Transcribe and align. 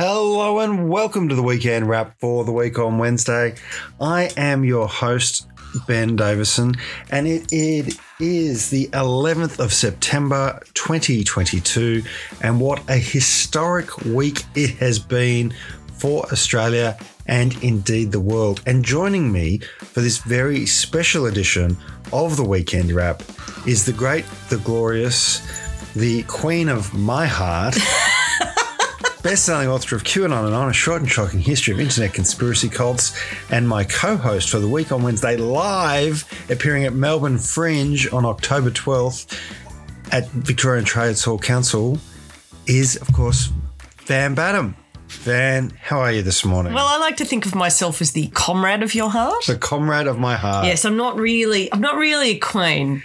Hello 0.00 0.60
and 0.60 0.88
welcome 0.88 1.28
to 1.28 1.34
the 1.34 1.42
weekend 1.42 1.88
wrap 1.88 2.20
for 2.20 2.44
the 2.44 2.52
week 2.52 2.78
on 2.78 2.98
Wednesday. 2.98 3.56
I 4.00 4.30
am 4.36 4.62
your 4.62 4.86
host, 4.86 5.48
Ben 5.88 6.14
Davison, 6.14 6.76
and 7.10 7.26
it, 7.26 7.52
it 7.52 7.98
is 8.20 8.70
the 8.70 8.86
11th 8.92 9.58
of 9.58 9.72
September 9.72 10.62
2022. 10.74 12.04
And 12.40 12.60
what 12.60 12.80
a 12.88 12.96
historic 12.96 14.04
week 14.04 14.44
it 14.54 14.76
has 14.76 15.00
been 15.00 15.52
for 15.94 16.24
Australia 16.30 16.96
and 17.26 17.60
indeed 17.64 18.12
the 18.12 18.20
world. 18.20 18.62
And 18.66 18.84
joining 18.84 19.32
me 19.32 19.58
for 19.78 20.00
this 20.00 20.18
very 20.18 20.64
special 20.64 21.26
edition 21.26 21.76
of 22.12 22.36
the 22.36 22.44
weekend 22.44 22.92
wrap 22.92 23.20
is 23.66 23.84
the 23.84 23.92
great, 23.92 24.26
the 24.48 24.58
glorious, 24.58 25.42
the 25.94 26.22
queen 26.28 26.68
of 26.68 26.94
my 26.94 27.26
heart. 27.26 27.76
best-selling 29.22 29.68
author 29.68 29.96
of 29.96 30.04
QAnon 30.04 30.46
and 30.46 30.54
On, 30.54 30.68
a 30.68 30.72
short 30.72 31.00
and 31.00 31.10
shocking 31.10 31.40
history 31.40 31.74
of 31.74 31.80
internet 31.80 32.14
conspiracy 32.14 32.68
cults, 32.68 33.18
and 33.50 33.68
my 33.68 33.84
co-host 33.84 34.50
for 34.50 34.58
the 34.58 34.68
week 34.68 34.92
on 34.92 35.02
Wednesday, 35.02 35.36
live 35.36 36.24
appearing 36.50 36.84
at 36.84 36.92
Melbourne 36.92 37.38
Fringe 37.38 38.12
on 38.12 38.24
October 38.24 38.70
12th 38.70 39.38
at 40.12 40.28
Victorian 40.28 40.84
Trades 40.84 41.24
Hall 41.24 41.38
Council, 41.38 41.98
is, 42.66 42.96
of 42.96 43.12
course, 43.12 43.50
Van 44.04 44.34
Badham. 44.34 44.76
Van, 45.08 45.72
how 45.80 46.00
are 46.00 46.12
you 46.12 46.22
this 46.22 46.44
morning? 46.44 46.74
Well, 46.74 46.86
I 46.86 46.98
like 46.98 47.16
to 47.16 47.24
think 47.24 47.46
of 47.46 47.54
myself 47.54 48.02
as 48.02 48.12
the 48.12 48.28
comrade 48.28 48.82
of 48.82 48.94
your 48.94 49.08
heart. 49.08 49.46
the 49.46 49.56
comrade 49.56 50.06
of 50.06 50.18
my 50.18 50.36
heart. 50.36 50.66
Yes, 50.66 50.84
I'm 50.84 50.98
not 50.98 51.16
really. 51.16 51.72
I'm 51.72 51.80
not 51.80 51.96
really 51.96 52.30
a 52.32 52.38
queen. 52.38 53.02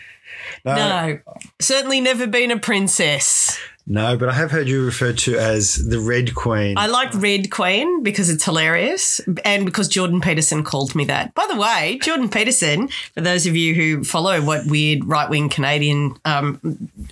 No, 0.65 1.19
certainly 1.59 2.01
never 2.01 2.27
been 2.27 2.51
a 2.51 2.59
princess. 2.59 3.57
No, 3.85 4.15
but 4.15 4.29
I 4.29 4.33
have 4.33 4.49
heard 4.51 4.69
you 4.69 4.85
referred 4.85 5.17
to 5.19 5.37
as 5.37 5.75
the 5.75 5.99
Red 5.99 6.35
Queen. 6.35 6.77
I 6.77 6.87
like 6.87 7.13
Red 7.13 7.51
Queen 7.51 8.01
because 8.01 8.29
it's 8.29 8.45
hilarious 8.45 9.19
and 9.43 9.65
because 9.65 9.89
Jordan 9.89 10.21
Peterson 10.21 10.63
called 10.63 10.95
me 10.95 11.03
that. 11.05 11.33
By 11.33 11.45
the 11.49 11.59
way, 11.59 11.99
Jordan 12.01 12.29
Peterson, 12.29 12.87
for 13.13 13.19
those 13.19 13.45
of 13.45 13.57
you 13.57 13.75
who 13.75 14.05
follow 14.05 14.41
what 14.41 14.65
weird 14.67 15.03
right 15.03 15.29
wing 15.29 15.49
Canadian 15.49 16.15
um, 16.23 16.61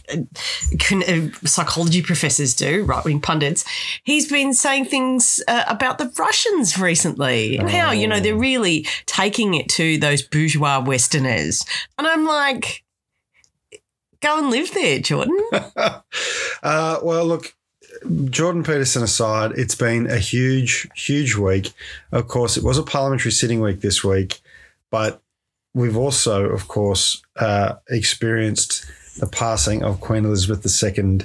uh, 0.09 1.45
psychology 1.45 2.01
professors 2.01 2.55
do, 2.55 2.85
right 2.85 3.03
wing 3.03 3.19
pundits, 3.19 3.65
he's 4.03 4.29
been 4.29 4.53
saying 4.53 4.85
things 4.85 5.43
uh, 5.49 5.65
about 5.67 5.97
the 5.97 6.11
Russians 6.17 6.79
recently 6.79 7.57
and 7.57 7.69
how, 7.69 7.91
you 7.91 8.07
know, 8.07 8.21
they're 8.21 8.35
really 8.35 8.87
taking 9.07 9.55
it 9.55 9.67
to 9.69 9.97
those 9.97 10.21
bourgeois 10.21 10.79
Westerners. 10.79 11.65
And 11.97 12.07
I'm 12.07 12.25
like, 12.25 12.83
go 14.21 14.39
and 14.39 14.49
live 14.49 14.73
there, 14.73 14.99
Jordan. 14.99 15.37
Uh, 16.63 16.99
well, 17.01 17.25
look, 17.25 17.55
Jordan 18.25 18.61
Peterson 18.61 19.01
aside, 19.01 19.53
it's 19.57 19.73
been 19.73 20.05
a 20.05 20.19
huge, 20.19 20.87
huge 20.95 21.35
week. 21.35 21.73
Of 22.11 22.27
course, 22.27 22.55
it 22.55 22.63
was 22.63 22.77
a 22.77 22.83
parliamentary 22.83 23.31
sitting 23.31 23.61
week 23.61 23.81
this 23.81 24.03
week, 24.03 24.41
but 24.91 25.23
we've 25.73 25.97
also, 25.97 26.45
of 26.45 26.67
course, 26.67 27.23
uh, 27.37 27.77
experienced 27.89 28.85
the 29.17 29.25
passing 29.25 29.83
of 29.83 30.01
Queen 30.01 30.23
Elizabeth 30.23 30.63
II 30.83 31.21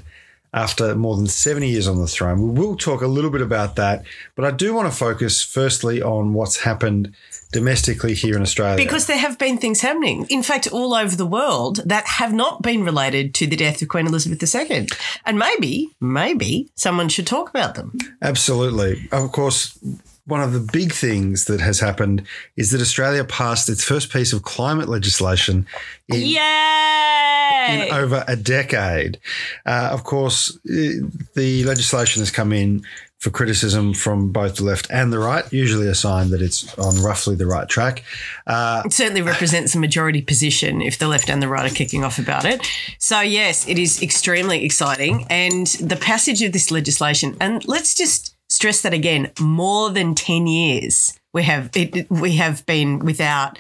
after 0.55 0.95
more 0.95 1.17
than 1.17 1.27
70 1.27 1.69
years 1.69 1.87
on 1.87 2.01
the 2.01 2.07
throne. 2.07 2.55
We 2.55 2.61
will 2.61 2.77
talk 2.77 3.03
a 3.03 3.07
little 3.07 3.31
bit 3.31 3.43
about 3.43 3.77
that, 3.77 4.05
but 4.35 4.47
I 4.47 4.51
do 4.53 4.73
want 4.73 4.91
to 4.91 4.97
focus 4.97 5.43
firstly 5.43 6.01
on 6.01 6.33
what's 6.33 6.57
happened 6.57 7.15
domestically 7.53 8.15
here 8.15 8.37
in 8.37 8.43
Australia. 8.43 8.77
Because 8.77 9.07
there 9.07 9.19
have 9.19 9.39
been 9.39 9.59
things 9.59 9.81
happening, 9.81 10.27
in 10.29 10.43
fact, 10.43 10.67
all 10.73 10.95
over 10.95 11.17
the 11.17 11.27
world 11.27 11.81
that 11.87 12.07
have 12.07 12.33
not 12.33 12.63
been 12.63 12.85
related 12.85 13.35
to 13.35 13.47
the 13.47 13.57
death 13.57 13.81
of 13.83 13.89
Queen 13.89 14.07
Elizabeth 14.07 14.55
II. 14.55 14.87
And 15.25 15.39
maybe, 15.39 15.95
maybe 16.01 16.69
someone 16.75 17.09
should 17.09 17.27
talk 17.27 17.49
about 17.49 17.75
them. 17.75 17.97
Absolutely. 18.23 19.09
Of 19.13 19.33
course, 19.33 19.79
one 20.27 20.43
of 20.43 20.53
the 20.53 20.61
big 20.73 20.93
things 20.93 21.45
that 21.45 21.61
has 21.61 21.79
happened 21.79 22.27
is 22.57 22.73
that 22.73 22.81
Australia 22.81 23.25
passed 23.25 23.69
its 23.69 23.85
first 23.85 24.13
piece 24.13 24.33
of 24.33 24.43
climate 24.43 24.89
legislation 24.89 25.67
in, 26.09 26.23
in 26.23 27.93
over 27.93 28.25
a 28.27 28.35
decade. 28.35 29.19
Uh, 29.65 29.89
of 29.93 30.03
course, 30.03 30.59
eh, 30.69 30.95
the 31.35 31.65
legislation 31.65 32.21
has 32.21 32.31
come 32.33 32.53
in 32.53 32.85
for 33.19 33.31
criticism 33.31 33.95
from 33.95 34.31
both 34.31 34.57
the 34.57 34.65
left 34.65 34.87
and 34.91 35.13
the 35.13 35.19
right, 35.19 35.51
usually 35.53 35.89
a 35.89 35.95
sign 35.95 36.31
that 36.31 36.43
it's 36.43 36.77
on 36.79 37.03
roughly 37.03 37.35
the 37.35 37.47
right 37.47 37.69
track. 37.69 38.05
Uh, 38.47 38.83
It 38.85 38.93
certainly 38.93 39.23
represents 39.23 39.75
a 39.75 39.79
majority 39.79 40.21
position 40.21 40.83
if 40.83 40.99
the 40.99 41.09
left 41.09 41.31
and 41.31 41.43
the 41.43 41.49
right 41.49 41.71
are 41.71 41.75
kicking 41.75 42.05
off 42.05 42.19
about 42.19 42.45
it. 42.45 42.67
So, 42.99 43.21
yes, 43.21 43.67
it 43.67 43.79
is 43.79 44.03
extremely 44.03 44.65
exciting. 44.65 45.27
And 45.31 45.67
the 45.67 45.97
passage 45.97 46.43
of 46.43 46.53
this 46.53 46.71
legislation, 46.71 47.37
and 47.41 47.67
let's 47.67 47.95
just 47.95 48.37
stress 48.49 48.83
that 48.83 48.93
again 48.93 49.31
more 49.41 49.91
than 49.91 50.15
10 50.15 50.47
years 50.47 51.19
we 51.33 51.43
have, 51.43 51.71
it, 51.75 52.11
we 52.11 52.37
have 52.37 52.65
been 52.67 53.01
without 53.01 53.59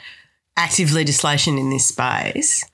active 0.57 0.93
legislation 0.93 1.59
in 1.59 1.71
this 1.71 1.87
space. 1.87 2.65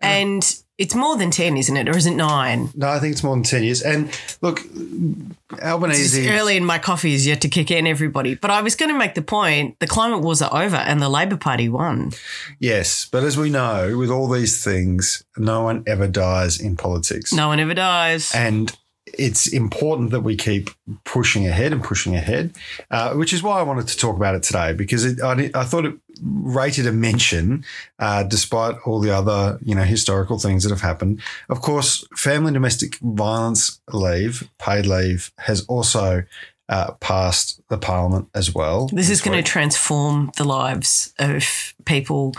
And 0.00 0.42
it's 0.78 0.94
more 0.94 1.16
than 1.16 1.30
10, 1.30 1.56
isn't 1.56 1.76
it? 1.76 1.88
Or 1.88 1.96
is 1.96 2.06
it 2.06 2.14
nine? 2.14 2.70
no, 2.74 2.88
I 2.88 2.98
think 2.98 3.12
it's 3.12 3.22
more 3.22 3.36
than 3.36 3.44
10 3.44 3.62
years. 3.62 3.82
And 3.82 4.10
look, 4.42 4.60
It's 4.64 5.62
Albanese. 5.62 6.28
early 6.30 6.56
in 6.56 6.64
my 6.64 6.78
coffee 6.78 7.14
is 7.14 7.26
yet 7.26 7.40
to 7.42 7.48
kick 7.48 7.70
in, 7.70 7.86
everybody. 7.86 8.34
But 8.34 8.50
I 8.50 8.60
was 8.62 8.74
going 8.74 8.90
to 8.90 8.98
make 8.98 9.14
the 9.14 9.22
point 9.22 9.78
the 9.78 9.86
climate 9.86 10.20
wars 10.20 10.42
are 10.42 10.62
over 10.64 10.76
and 10.76 11.00
the 11.00 11.08
Labor 11.08 11.36
Party 11.36 11.68
won. 11.68 12.12
Yes, 12.58 13.06
but 13.10 13.22
as 13.22 13.36
we 13.36 13.50
know, 13.50 13.96
with 13.96 14.10
all 14.10 14.28
these 14.28 14.62
things, 14.64 15.24
no 15.36 15.62
one 15.62 15.84
ever 15.86 16.08
dies 16.08 16.60
in 16.60 16.76
politics. 16.76 17.32
No 17.32 17.48
one 17.48 17.60
ever 17.60 17.74
dies. 17.74 18.34
And 18.34 18.76
it's 19.16 19.46
important 19.46 20.10
that 20.10 20.22
we 20.22 20.36
keep 20.36 20.70
pushing 21.04 21.46
ahead 21.46 21.72
and 21.72 21.84
pushing 21.84 22.16
ahead, 22.16 22.52
uh, 22.90 23.14
which 23.14 23.32
is 23.32 23.42
why 23.44 23.60
I 23.60 23.62
wanted 23.62 23.86
to 23.88 23.96
talk 23.96 24.16
about 24.16 24.34
it 24.34 24.42
today 24.42 24.72
because 24.72 25.04
it, 25.04 25.20
I, 25.22 25.50
I 25.54 25.62
thought 25.64 25.84
it 25.84 25.94
rated 26.22 26.86
a 26.86 26.92
mention, 26.92 27.64
uh, 27.98 28.22
despite 28.22 28.76
all 28.84 29.00
the 29.00 29.10
other 29.10 29.58
you 29.62 29.74
know 29.74 29.82
historical 29.82 30.38
things 30.38 30.62
that 30.62 30.70
have 30.70 30.80
happened. 30.80 31.20
Of 31.48 31.60
course, 31.60 32.06
family 32.16 32.48
and 32.48 32.54
domestic 32.54 32.96
violence 32.96 33.80
leave, 33.92 34.48
paid 34.58 34.86
leave, 34.86 35.32
has 35.38 35.64
also 35.66 36.24
uh, 36.68 36.92
passed 36.94 37.60
the 37.68 37.78
parliament 37.78 38.28
as 38.34 38.54
well. 38.54 38.88
This 38.92 39.10
is 39.10 39.20
going 39.20 39.36
week. 39.36 39.44
to 39.44 39.50
transform 39.50 40.32
the 40.36 40.44
lives 40.44 41.12
of 41.18 41.74
people 41.84 42.32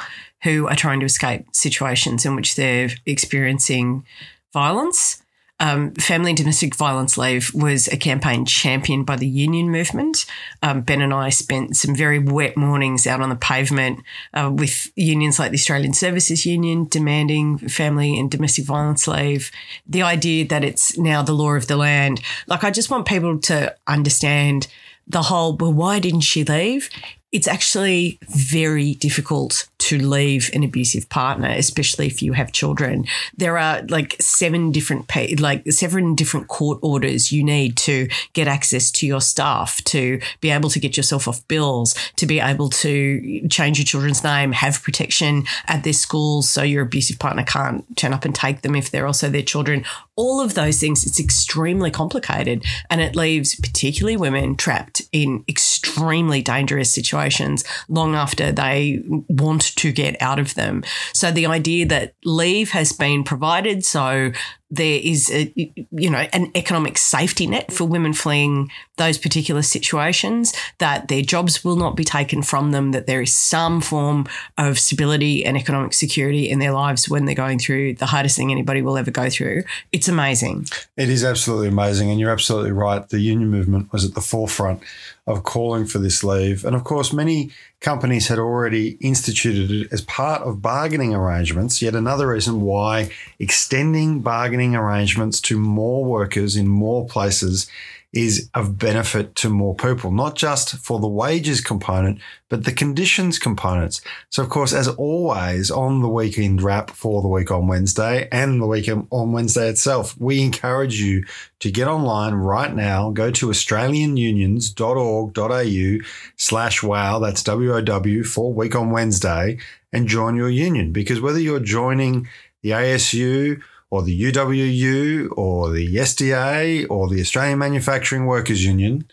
who 0.44 0.68
are 0.68 0.75
trying 0.75 1.00
to 1.00 1.06
escape 1.06 1.46
situations 1.53 2.25
in 2.25 2.36
which 2.36 2.56
they're 2.56 2.90
experiencing 3.06 4.06
violence. 4.53 5.22
Um, 5.59 5.91
family 5.93 6.31
and 6.31 6.38
domestic 6.38 6.75
violence 6.75 7.17
leave 7.17 7.53
was 7.53 7.88
a 7.88 7.95
campaign 7.95 8.45
championed 8.45 9.05
by 9.05 9.16
the 9.16 9.27
union 9.27 9.71
movement. 9.71 10.25
Um, 10.61 10.81
ben 10.81 11.01
and 11.01 11.13
I 11.13 11.29
spent 11.29 11.77
some 11.77 11.95
very 11.95 12.19
wet 12.19 12.57
mornings 12.57 13.07
out 13.07 13.21
on 13.21 13.29
the 13.29 13.38
pavement 13.38 14.03
uh, 14.33 14.51
with 14.53 14.91
unions 14.95 15.39
like 15.39 15.51
the 15.51 15.57
Australian 15.57 15.94
Services 15.94 16.45
Union 16.45 16.88
demanding 16.89 17.57
family 17.57 18.19
and 18.19 18.29
domestic 18.29 18.65
violence 18.65 19.07
leave. 19.07 19.49
The 19.88 20.01
idea 20.01 20.45
that 20.47 20.63
it's 20.63 20.97
now 20.97 21.21
the 21.21 21.33
law 21.33 21.53
of 21.53 21.67
the 21.67 21.77
land. 21.77 22.21
Like, 22.47 22.65
I 22.65 22.71
just 22.71 22.91
want 22.91 23.07
people 23.07 23.39
to 23.39 23.75
understand 23.88 24.67
the 25.07 25.21
whole, 25.23 25.55
well, 25.55 25.73
why 25.73 25.99
didn't 25.99 26.21
she 26.21 26.44
leave? 26.44 26.89
It's 27.35 27.50
actually 27.50 28.18
very 28.29 28.94
difficult 28.94 29.68
to 29.79 30.00
leave 30.00 30.50
an 30.53 30.63
abusive 30.63 31.09
partner, 31.09 31.50
especially 31.50 32.07
if 32.07 32.22
you 32.22 32.31
have 32.31 32.53
children. 32.53 33.03
There 33.35 33.57
are 33.57 33.81
like 33.90 34.16
seven 34.22 34.72
different 34.72 35.09
pay, 35.09 35.35
like 35.35 35.69
seven 35.69 36.16
different 36.16 36.47
court 36.47 36.79
orders 36.81 37.34
you 37.34 37.44
need 37.44 37.75
to 37.79 38.07
get 38.31 38.47
access 38.47 38.90
to 38.94 39.06
your 39.06 39.19
staff, 39.19 39.84
to 39.84 40.22
be 40.40 40.50
able 40.50 40.69
to 40.69 40.79
get 40.79 40.95
yourself 40.95 41.28
off 41.28 41.45
bills, 41.50 41.94
to 42.16 42.25
be 42.25 42.40
able 42.40 42.69
to 42.69 43.45
change 43.50 43.79
your 43.79 43.85
children's 43.85 44.24
name, 44.24 44.53
have 44.53 44.81
protection 44.81 45.44
at 45.68 45.84
their 45.84 45.91
schools 45.91 46.50
so 46.50 46.63
your 46.63 46.84
abusive 46.84 47.19
partner 47.19 47.44
can't 47.44 47.97
turn 47.97 48.13
up 48.13 48.24
and 48.24 48.34
take 48.34 48.62
them 48.62 48.78
if 48.78 48.91
they're 48.91 49.07
also 49.07 49.29
their 49.29 49.44
children. 49.44 49.84
All 50.15 50.39
of 50.39 50.53
those 50.53 50.79
things, 50.79 51.05
it's 51.05 51.19
extremely 51.19 51.91
complicated 51.91 52.63
and 52.89 53.01
it 53.01 53.15
leaves 53.15 53.55
particularly 53.55 54.17
women 54.17 54.55
trapped 54.55 55.01
in 55.12 55.44
extremely 55.47 56.41
dangerous 56.41 56.91
situations 56.91 57.63
long 57.89 58.15
after 58.15 58.51
they 58.51 59.01
want 59.27 59.75
to 59.75 59.91
get 59.91 60.21
out 60.21 60.39
of 60.39 60.56
them. 60.56 60.83
So 61.13 61.31
the 61.31 61.45
idea 61.45 61.85
that 61.88 62.13
leave 62.23 62.71
has 62.71 62.91
been 62.94 63.23
provided 63.23 63.83
so 63.85 64.31
there 64.75 65.00
is 65.04 65.31
a, 65.31 65.51
you 65.92 66.10
know 66.10 66.25
an 66.33 66.51
economic 66.56 66.98
safety 66.98 67.48
net 67.48 67.72
for 67.72 67.86
women 67.86 68.13
fleeing 68.13 68.69
those 68.98 69.18
particular 69.18 69.62
situations 69.62 70.54
that 70.77 71.07
their 71.07 71.22
jobs 71.22 71.63
will 71.63 71.75
not 71.75 71.95
be 71.95 72.04
taken 72.04 72.42
from 72.42 72.72
them 72.72 72.92
that 72.92 73.07
there 73.07 73.22
is 73.22 73.33
some 73.33 73.81
form 73.81 74.27
of 74.57 74.80
stability 74.80 75.45
and 75.45 75.57
economic 75.57 75.94
security 75.94 76.50
in 76.50 76.60
their 76.60 76.72
lives 76.72 77.10
when 77.10 77.25
they're 77.25 77.36
going 77.36 77.60
through 77.60 77.94
the 77.95 78.06
hardest 78.06 78.38
thing 78.38 78.51
anybody 78.51 78.81
will 78.81 78.98
ever 78.98 79.12
go 79.12 79.30
through 79.30 79.63
it's 79.92 80.07
amazing 80.07 80.66
It 80.98 81.10
is 81.10 81.24
absolutely 81.24 81.68
amazing. 81.68 82.10
And 82.10 82.19
you're 82.19 82.31
absolutely 82.31 82.71
right. 82.71 83.07
The 83.07 83.19
union 83.19 83.50
movement 83.50 83.92
was 83.92 84.06
at 84.06 84.13
the 84.13 84.21
forefront 84.21 84.81
of 85.27 85.44
calling 85.44 85.86
for 85.86 85.98
this 85.98 86.24
leave. 86.24 86.63
And 86.63 86.75
of 86.75 86.83
course, 86.83 87.12
many 87.12 87.51
companies 87.80 88.27
had 88.27 88.38
already 88.38 88.98
instituted 89.01 89.72
it 89.72 89.88
as 89.92 90.01
part 90.01 90.44
of 90.44 90.62
bargaining 90.62 91.16
arrangements. 91.16 91.81
Yet 91.81 91.95
another 91.95 92.27
reason 92.27 92.62
why 92.62 93.10
extending 93.39 94.22
bargaining 94.22 94.75
arrangements 94.75 95.42
to 95.42 95.57
more 95.57 96.06
workers 96.06 96.56
in 96.56 96.68
more 96.68 97.07
places 97.07 97.68
is 98.15 98.50
of 98.53 98.77
benefit 98.79 99.35
to 99.35 99.50
more 99.50 99.75
people, 99.75 100.09
not 100.09 100.35
just 100.35 100.77
for 100.77 101.01
the 101.01 101.07
wages 101.07 101.59
component, 101.59 102.17
but 102.47 102.63
the 102.63 102.71
conditions 102.71 103.38
components. 103.38 104.00
So, 104.29 104.41
of 104.41 104.47
course, 104.50 104.71
as 104.71 104.88
always, 104.88 105.69
on 105.69 106.01
the 106.01 106.07
weekend 106.07 106.62
wrap 106.62 106.91
for 106.91 107.21
the 107.21 107.27
week 107.27 107.51
on 107.51 107.67
Wednesday 107.67 108.29
and 108.31 108.62
the 108.62 108.67
week 108.67 108.88
on 108.88 109.33
Wednesday 109.33 109.67
itself, 109.67 110.15
we 110.17 110.41
encourage 110.41 111.01
you 111.01 111.25
to 111.59 111.69
get 111.69 111.89
online 111.89 112.35
right 112.35 112.73
now. 112.73 113.12
Go 113.12 113.31
to 113.31 113.47
australianunions.org.au 113.47 115.97
slash 116.38 116.81
wow. 116.81 117.19
That's 117.19 117.44
W-O-W 117.44 118.23
for 118.23 118.53
week 118.53 118.75
on 118.75 118.91
Wednesday 118.91 119.57
and 119.91 120.07
join 120.07 120.38
your 120.38 120.50
union 120.50 120.94
because 120.94 121.19
whether 121.19 121.39
you're 121.39 121.59
joining 121.59 122.29
the 122.61 122.69
ASU 122.71 123.61
or 123.95 124.03
the 124.03 124.31
UWU 124.31 125.30
or 125.38 125.71
the 125.71 125.95
SDA 125.95 126.86
or 126.89 127.07
the 127.07 127.21
Australian 127.21 127.59
Manufacturing 127.59 128.25
Workers 128.25 128.65
Union. 128.65 129.06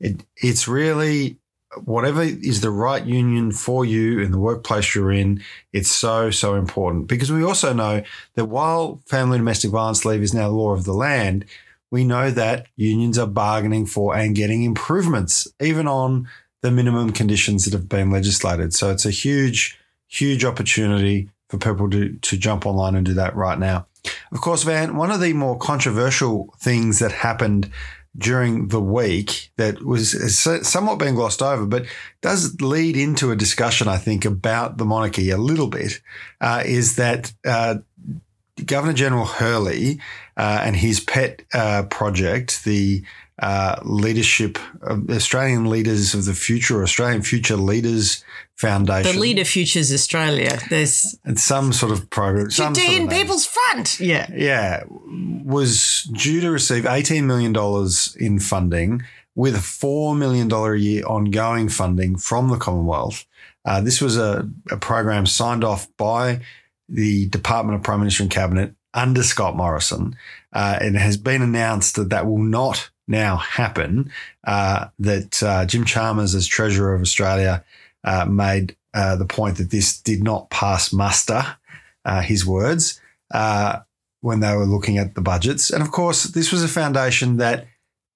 It, 0.00 0.24
it's 0.36 0.66
really 0.66 1.38
whatever 1.84 2.22
is 2.22 2.60
the 2.60 2.70
right 2.70 3.04
union 3.06 3.52
for 3.52 3.84
you 3.84 4.18
in 4.18 4.32
the 4.32 4.38
workplace 4.40 4.96
you're 4.96 5.12
in. 5.12 5.44
It's 5.72 5.92
so, 5.92 6.32
so 6.32 6.56
important 6.56 7.06
because 7.06 7.30
we 7.30 7.44
also 7.44 7.72
know 7.72 8.02
that 8.34 8.46
while 8.46 9.00
family 9.06 9.38
domestic 9.38 9.70
violence 9.70 10.04
leave 10.04 10.22
is 10.22 10.34
now 10.34 10.48
law 10.48 10.72
of 10.72 10.84
the 10.84 10.92
land, 10.92 11.44
we 11.92 12.04
know 12.04 12.32
that 12.32 12.66
unions 12.74 13.18
are 13.20 13.28
bargaining 13.28 13.86
for 13.86 14.16
and 14.16 14.34
getting 14.34 14.64
improvements, 14.64 15.46
even 15.60 15.86
on 15.86 16.28
the 16.62 16.72
minimum 16.72 17.12
conditions 17.12 17.64
that 17.64 17.74
have 17.74 17.88
been 17.88 18.10
legislated. 18.10 18.74
So 18.74 18.90
it's 18.90 19.06
a 19.06 19.10
huge, 19.10 19.78
huge 20.08 20.44
opportunity 20.44 21.28
for 21.48 21.58
people 21.58 21.88
to, 21.90 22.14
to 22.14 22.36
jump 22.36 22.66
online 22.66 22.94
and 22.94 23.06
do 23.06 23.14
that 23.14 23.36
right 23.36 23.58
now. 23.58 23.86
Of 24.32 24.40
course, 24.40 24.62
Van, 24.62 24.96
one 24.96 25.10
of 25.10 25.20
the 25.20 25.32
more 25.32 25.58
controversial 25.58 26.54
things 26.58 26.98
that 26.98 27.12
happened 27.12 27.70
during 28.18 28.68
the 28.68 28.80
week 28.80 29.50
that 29.56 29.84
was 29.84 30.34
somewhat 30.66 30.98
being 30.98 31.14
glossed 31.14 31.42
over, 31.42 31.66
but 31.66 31.86
does 32.22 32.60
lead 32.60 32.96
into 32.96 33.30
a 33.30 33.36
discussion, 33.36 33.88
I 33.88 33.98
think, 33.98 34.24
about 34.24 34.78
the 34.78 34.84
monarchy 34.84 35.30
a 35.30 35.36
little 35.36 35.66
bit, 35.66 36.00
uh, 36.40 36.62
is 36.64 36.96
that 36.96 37.32
uh, 37.44 37.76
Governor 38.64 38.94
General 38.94 39.26
Hurley 39.26 40.00
uh, 40.36 40.62
and 40.64 40.76
his 40.76 41.00
pet 41.00 41.42
uh, 41.52 41.82
project, 41.84 42.64
the 42.64 43.04
uh, 43.40 43.80
leadership 43.84 44.58
of 44.82 45.10
Australian 45.10 45.68
leaders 45.68 46.14
of 46.14 46.24
the 46.24 46.34
future, 46.34 46.82
Australian 46.82 47.22
future 47.22 47.56
leaders 47.56 48.24
Foundation. 48.56 49.12
The 49.12 49.20
Leader 49.20 49.44
Futures 49.44 49.92
Australia. 49.92 50.58
There's 50.70 51.18
and 51.24 51.38
some 51.38 51.74
sort 51.74 51.92
of 51.92 52.08
program. 52.08 52.48
Judean 52.48 52.74
sort 52.74 53.02
of 53.02 53.10
People's 53.10 53.46
Front. 53.46 54.00
Yeah. 54.00 54.30
Yeah. 54.32 54.84
Was 54.88 56.08
due 56.12 56.40
to 56.40 56.50
receive 56.50 56.84
$18 56.84 57.24
million 57.24 57.54
in 58.18 58.40
funding 58.40 59.02
with 59.34 59.56
$4 59.56 60.16
million 60.16 60.50
a 60.50 60.74
year 60.74 61.04
ongoing 61.04 61.68
funding 61.68 62.16
from 62.16 62.48
the 62.48 62.56
Commonwealth. 62.56 63.26
Uh, 63.66 63.82
this 63.82 64.00
was 64.00 64.16
a, 64.16 64.48
a 64.70 64.78
program 64.78 65.26
signed 65.26 65.62
off 65.62 65.94
by 65.98 66.40
the 66.88 67.28
Department 67.28 67.76
of 67.76 67.82
Prime 67.82 67.98
Minister 67.98 68.22
and 68.22 68.32
Cabinet 68.32 68.74
under 68.94 69.22
Scott 69.22 69.54
Morrison. 69.54 70.16
Uh, 70.54 70.78
and 70.80 70.96
it 70.96 71.00
has 71.00 71.18
been 71.18 71.42
announced 71.42 71.96
that 71.96 72.08
that 72.08 72.26
will 72.26 72.38
not 72.38 72.88
now 73.08 73.36
happen. 73.36 74.10
Uh, 74.44 74.88
that 74.98 75.42
uh, 75.42 75.66
Jim 75.66 75.84
Chalmers, 75.84 76.34
as 76.34 76.46
Treasurer 76.46 76.94
of 76.94 77.02
Australia, 77.02 77.64
uh, 78.04 78.24
made 78.24 78.76
uh, 78.94 79.16
the 79.16 79.26
point 79.26 79.58
that 79.58 79.70
this 79.70 80.00
did 80.00 80.22
not 80.22 80.50
pass 80.50 80.92
muster, 80.92 81.44
uh, 82.04 82.20
his 82.20 82.46
words, 82.46 83.00
uh, 83.32 83.80
when 84.20 84.40
they 84.40 84.54
were 84.54 84.64
looking 84.66 84.98
at 84.98 85.14
the 85.14 85.20
budgets. 85.20 85.70
And 85.70 85.82
of 85.82 85.90
course, 85.90 86.24
this 86.24 86.52
was 86.52 86.62
a 86.62 86.68
foundation 86.68 87.36
that 87.36 87.66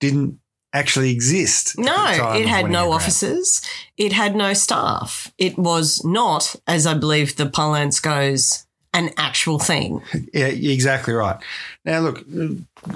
didn't 0.01 0.39
actually 0.73 1.11
exist. 1.11 1.79
No, 1.79 2.33
it 2.35 2.47
had 2.47 2.71
no 2.71 2.93
offices, 2.93 3.61
It 3.97 4.13
had 4.13 4.37
no 4.37 4.55
staff. 4.55 5.33
It 5.37 5.59
was 5.59 6.05
not, 6.05 6.57
as 6.67 6.87
I 6.87 6.95
believe 6.95 7.37
the 7.37 7.47
parlance 7.47 8.01
goes, 8.01 8.67
an 8.93 9.11
actual 9.17 9.59
thing. 9.59 10.03
Yeah, 10.33 10.47
exactly 10.47 11.15
right. 11.15 11.41
Now, 11.85 12.01
look, 12.01 12.25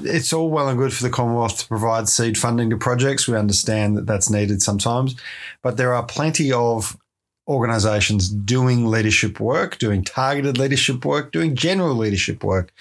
it's 0.02 0.32
all 0.32 0.50
well 0.50 0.68
and 0.68 0.78
good 0.78 0.92
for 0.92 1.02
the 1.02 1.10
Commonwealth 1.10 1.60
to 1.60 1.68
provide 1.68 2.08
seed 2.08 2.36
funding 2.36 2.70
to 2.70 2.76
projects. 2.76 3.28
We 3.28 3.36
understand 3.36 3.96
that 3.96 4.06
that's 4.06 4.30
needed 4.30 4.62
sometimes, 4.62 5.14
but 5.62 5.76
there 5.76 5.94
are 5.94 6.04
plenty 6.04 6.52
of 6.52 6.96
organizations 7.46 8.28
doing 8.28 8.86
leadership 8.86 9.38
work, 9.38 9.78
doing 9.78 10.02
targeted 10.02 10.58
leadership 10.58 11.04
work, 11.04 11.30
doing 11.30 11.54
general 11.54 11.94
leadership 11.94 12.42
work. 12.42 12.72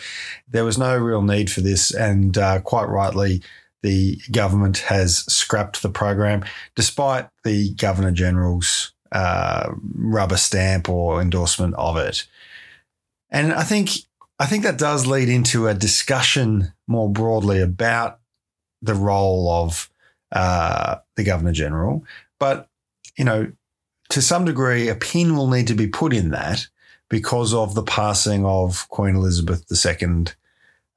There 0.48 0.64
was 0.64 0.78
no 0.78 0.98
real 0.98 1.22
need 1.22 1.52
for 1.52 1.62
this, 1.62 1.94
and 1.94 2.38
uh, 2.38 2.62
quite 2.62 2.88
rightly, 2.88 3.44
the 3.82 4.20
government 4.32 4.78
has 4.80 5.18
scrapped 5.32 5.82
the 5.82 5.90
program, 5.90 6.46
despite 6.76 7.28
the 7.44 7.74
Governor 7.74 8.12
General's 8.12 8.94
uh, 9.12 9.74
rubber 9.96 10.38
stamp 10.38 10.90
or 10.90 11.22
endorsement 11.22 11.76
of 11.76 11.98
it. 11.98 12.26
And 13.34 13.52
I 13.52 13.64
think 13.64 13.90
I 14.40 14.46
think 14.46 14.64
that 14.64 14.78
does 14.78 15.06
lead 15.06 15.28
into 15.28 15.68
a 15.68 15.74
discussion 15.74 16.72
more 16.88 17.10
broadly 17.10 17.60
about 17.60 18.20
the 18.82 18.94
role 18.94 19.50
of 19.50 19.90
uh, 20.32 20.98
the 21.16 21.24
Governor 21.24 21.52
General. 21.52 22.06
But 22.40 22.70
you 23.18 23.26
know, 23.26 23.52
to 24.10 24.22
some 24.22 24.46
degree, 24.46 24.88
a 24.88 24.96
pin 24.96 25.36
will 25.36 25.50
need 25.50 25.68
to 25.68 25.76
be 25.76 25.88
put 25.88 26.14
in 26.14 26.30
that 26.30 26.68
because 27.10 27.54
of 27.54 27.76
the 27.76 27.84
passing 27.84 28.46
of 28.46 28.88
Queen 28.90 29.16
Elizabeth 29.16 29.66
II 29.70 30.26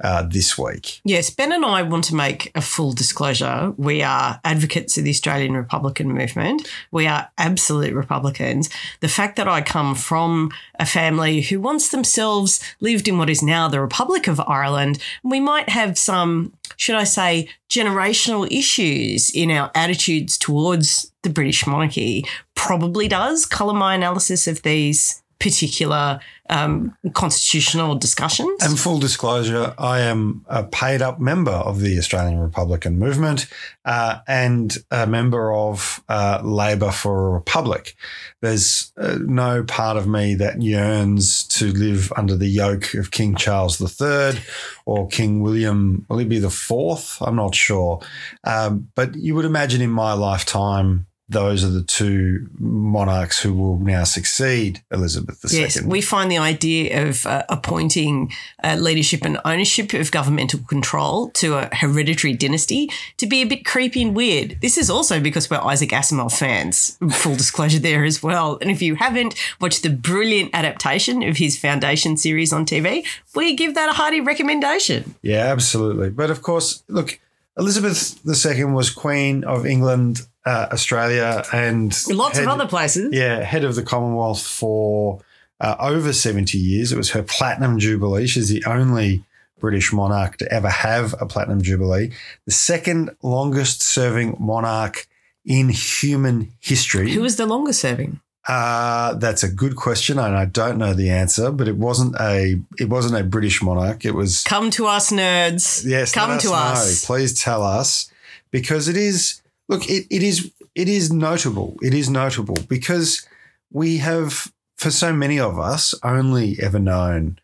uh, 0.02 0.22
this 0.22 0.58
week. 0.58 1.00
Yes, 1.04 1.30
Ben 1.30 1.52
and 1.52 1.64
I 1.64 1.82
want 1.82 2.04
to 2.04 2.14
make 2.14 2.52
a 2.54 2.60
full 2.60 2.92
disclosure. 2.92 3.72
We 3.76 4.02
are 4.02 4.40
advocates 4.44 4.98
of 4.98 5.04
the 5.04 5.10
Australian 5.10 5.56
Republican 5.56 6.12
movement. 6.12 6.68
We 6.90 7.06
are 7.06 7.30
absolute 7.38 7.94
Republicans. 7.94 8.68
The 9.00 9.08
fact 9.08 9.36
that 9.36 9.48
I 9.48 9.62
come 9.62 9.94
from 9.94 10.50
a 10.78 10.86
family 10.86 11.40
who 11.40 11.60
once 11.60 11.88
themselves 11.88 12.62
lived 12.80 13.08
in 13.08 13.18
what 13.18 13.30
is 13.30 13.42
now 13.42 13.68
the 13.68 13.80
Republic 13.80 14.28
of 14.28 14.40
Ireland, 14.40 14.98
we 15.22 15.40
might 15.40 15.68
have 15.70 15.98
some, 15.98 16.52
should 16.76 16.96
I 16.96 17.04
say, 17.04 17.48
generational 17.70 18.50
issues 18.50 19.30
in 19.30 19.50
our 19.50 19.70
attitudes 19.74 20.36
towards 20.38 21.10
the 21.22 21.30
British 21.30 21.66
monarchy, 21.66 22.26
probably 22.54 23.08
does 23.08 23.46
colour 23.46 23.74
my 23.74 23.94
analysis 23.94 24.46
of 24.46 24.62
these 24.62 25.22
particular 25.38 26.20
um, 26.50 26.96
constitutional 27.12 27.94
discussions. 27.94 28.62
And 28.62 28.78
full 28.78 28.98
disclosure, 28.98 29.74
I 29.78 30.00
am 30.00 30.44
a 30.48 30.64
paid 30.64 31.02
up 31.02 31.20
member 31.20 31.52
of 31.52 31.80
the 31.80 31.98
Australian 31.98 32.38
Republican 32.38 32.98
movement 32.98 33.48
uh, 33.84 34.18
and 34.26 34.76
a 34.90 35.06
member 35.06 35.52
of 35.52 36.02
uh, 36.08 36.40
Labor 36.44 36.90
for 36.90 37.28
a 37.28 37.30
Republic. 37.30 37.96
There's 38.42 38.92
uh, 38.96 39.18
no 39.20 39.64
part 39.64 39.96
of 39.96 40.06
me 40.06 40.34
that 40.36 40.62
yearns 40.62 41.44
to 41.44 41.72
live 41.72 42.12
under 42.16 42.36
the 42.36 42.48
yoke 42.48 42.94
of 42.94 43.10
King 43.10 43.34
Charles 43.34 43.80
III 43.80 44.40
or 44.84 45.08
King 45.08 45.40
William, 45.40 46.06
will 46.08 46.18
he 46.18 46.24
be 46.24 46.38
the 46.38 46.50
fourth? 46.50 47.20
I'm 47.20 47.36
not 47.36 47.54
sure. 47.54 48.00
Um, 48.44 48.88
but 48.94 49.16
you 49.16 49.34
would 49.34 49.44
imagine 49.44 49.80
in 49.80 49.90
my 49.90 50.12
lifetime, 50.12 51.06
those 51.28 51.64
are 51.64 51.70
the 51.70 51.82
two 51.82 52.48
monarchs 52.58 53.40
who 53.40 53.52
will 53.52 53.78
now 53.78 54.04
succeed 54.04 54.82
Elizabeth 54.92 55.44
II. 55.52 55.60
Yes, 55.60 55.82
we 55.82 56.00
find 56.00 56.30
the 56.30 56.38
idea 56.38 57.08
of 57.08 57.26
uh, 57.26 57.42
appointing 57.48 58.32
uh, 58.62 58.76
leadership 58.78 59.24
and 59.24 59.38
ownership 59.44 59.92
of 59.92 60.12
governmental 60.12 60.60
control 60.68 61.30
to 61.30 61.56
a 61.56 61.74
hereditary 61.74 62.32
dynasty 62.32 62.88
to 63.16 63.26
be 63.26 63.42
a 63.42 63.44
bit 63.44 63.64
creepy 63.64 64.02
and 64.02 64.14
weird. 64.14 64.58
This 64.62 64.78
is 64.78 64.88
also 64.88 65.18
because 65.18 65.50
we're 65.50 65.58
Isaac 65.58 65.90
Asimov 65.90 66.38
fans, 66.38 66.96
full 67.10 67.34
disclosure 67.34 67.80
there 67.80 68.04
as 68.04 68.22
well. 68.22 68.58
And 68.60 68.70
if 68.70 68.80
you 68.80 68.94
haven't 68.94 69.34
watched 69.60 69.82
the 69.82 69.90
brilliant 69.90 70.50
adaptation 70.54 71.24
of 71.24 71.38
his 71.38 71.58
Foundation 71.58 72.16
series 72.16 72.52
on 72.52 72.64
TV, 72.64 73.04
we 73.34 73.56
give 73.56 73.74
that 73.74 73.88
a 73.88 73.92
hearty 73.92 74.20
recommendation. 74.20 75.16
Yeah, 75.22 75.46
absolutely. 75.46 76.10
But 76.10 76.30
of 76.30 76.42
course, 76.42 76.84
look, 76.88 77.18
Elizabeth 77.58 78.20
II 78.46 78.64
was 78.64 78.90
Queen 78.90 79.44
of 79.44 79.64
England 79.64 80.20
uh, 80.44 80.68
Australia 80.72 81.44
and 81.52 81.92
lots 82.08 82.36
head, 82.38 82.44
of 82.44 82.50
other 82.50 82.68
places. 82.68 83.12
Yeah, 83.12 83.42
head 83.42 83.64
of 83.64 83.74
the 83.74 83.82
Commonwealth 83.82 84.46
for 84.46 85.20
uh, 85.60 85.76
over 85.80 86.12
70 86.12 86.56
years. 86.58 86.92
It 86.92 86.96
was 86.96 87.10
her 87.10 87.22
platinum 87.22 87.78
jubilee. 87.78 88.26
She's 88.26 88.48
the 88.48 88.64
only 88.64 89.24
British 89.58 89.92
monarch 89.92 90.36
to 90.38 90.52
ever 90.52 90.68
have 90.68 91.14
a 91.20 91.26
platinum 91.26 91.62
jubilee, 91.62 92.12
the 92.44 92.52
second 92.52 93.10
longest 93.22 93.82
serving 93.82 94.36
monarch 94.38 95.06
in 95.44 95.68
human 95.70 96.52
history. 96.60 97.12
Who 97.12 97.22
was 97.22 97.36
the 97.36 97.46
longest 97.46 97.80
serving? 97.80 98.20
Uh, 98.48 99.14
that's 99.14 99.42
a 99.42 99.48
good 99.48 99.74
question, 99.74 100.18
and 100.18 100.36
I 100.36 100.44
don't 100.44 100.78
know 100.78 100.94
the 100.94 101.10
answer. 101.10 101.50
But 101.50 101.68
it 101.68 101.76
wasn't 101.76 102.14
a 102.20 102.60
it 102.78 102.88
wasn't 102.88 103.20
a 103.20 103.24
British 103.24 103.62
monarch. 103.62 104.04
It 104.04 104.12
was 104.12 104.42
come 104.44 104.70
to 104.72 104.86
us, 104.86 105.10
nerds. 105.10 105.84
Yes, 105.84 106.12
come 106.12 106.32
us 106.32 106.42
to 106.42 106.48
know. 106.48 106.54
us. 106.54 107.04
Please 107.04 107.40
tell 107.40 107.62
us 107.62 108.10
because 108.50 108.88
it 108.88 108.96
is 108.96 109.42
look, 109.68 109.88
it, 109.88 110.06
it 110.10 110.22
is 110.22 110.52
it 110.74 110.88
is 110.88 111.10
notable. 111.10 111.76
It 111.82 111.94
is 111.94 112.08
notable 112.08 112.56
because 112.68 113.26
we 113.72 113.96
have, 113.98 114.52
for 114.76 114.90
so 114.90 115.12
many 115.12 115.40
of 115.40 115.58
us, 115.58 115.94
only 116.02 116.58
ever 116.60 116.78
known 116.78 117.38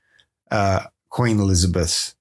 uh, 0.50 0.85
Queen 1.09 1.40
Elizabeth 1.40 2.14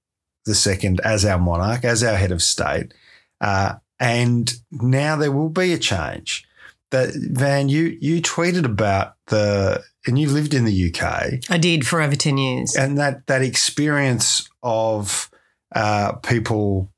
II 0.47 0.97
as 1.03 1.25
our 1.25 1.37
monarch, 1.37 1.83
as 1.83 2.03
our 2.03 2.15
head 2.15 2.31
of 2.31 2.41
state. 2.41 2.93
Uh, 3.39 3.75
and 3.99 4.53
now 4.71 5.15
there 5.15 5.31
will 5.31 5.49
be 5.49 5.73
a 5.73 5.77
change. 5.77 6.47
That 6.91 7.13
Van, 7.15 7.69
you 7.69 7.97
you 7.99 8.21
tweeted 8.21 8.65
about 8.65 9.15
the 9.27 9.83
and 10.05 10.19
you 10.19 10.29
lived 10.29 10.53
in 10.53 10.65
the 10.65 10.93
UK. 10.93 11.39
I 11.49 11.57
did 11.57 11.87
for 11.87 12.01
over 12.01 12.15
ten 12.15 12.37
years, 12.37 12.75
and 12.75 12.97
that 12.97 13.27
that 13.27 13.41
experience 13.41 14.49
of 14.61 15.29
uh, 15.73 16.13
people 16.13 16.91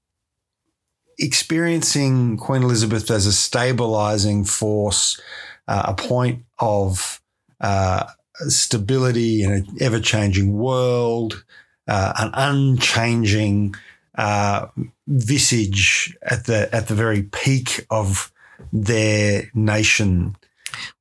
experiencing 1.19 2.37
Queen 2.37 2.63
Elizabeth 2.63 3.09
as 3.11 3.25
a 3.25 3.33
stabilizing 3.33 4.43
force, 4.45 5.19
uh, 5.67 5.83
a 5.87 5.93
point 5.93 6.43
of 6.59 7.21
uh, 7.61 8.05
stability 8.47 9.43
in 9.43 9.51
an 9.51 9.67
ever 9.79 9.99
changing 9.99 10.53
world, 10.53 11.43
uh, 11.87 12.13
an 12.17 12.31
unchanging 12.33 13.75
uh, 14.15 14.67
visage 15.07 16.15
at 16.23 16.45
the 16.45 16.73
at 16.73 16.87
the 16.87 16.95
very 16.95 17.23
peak 17.23 17.85
of 17.89 18.31
their 18.71 19.49
nation. 19.53 20.35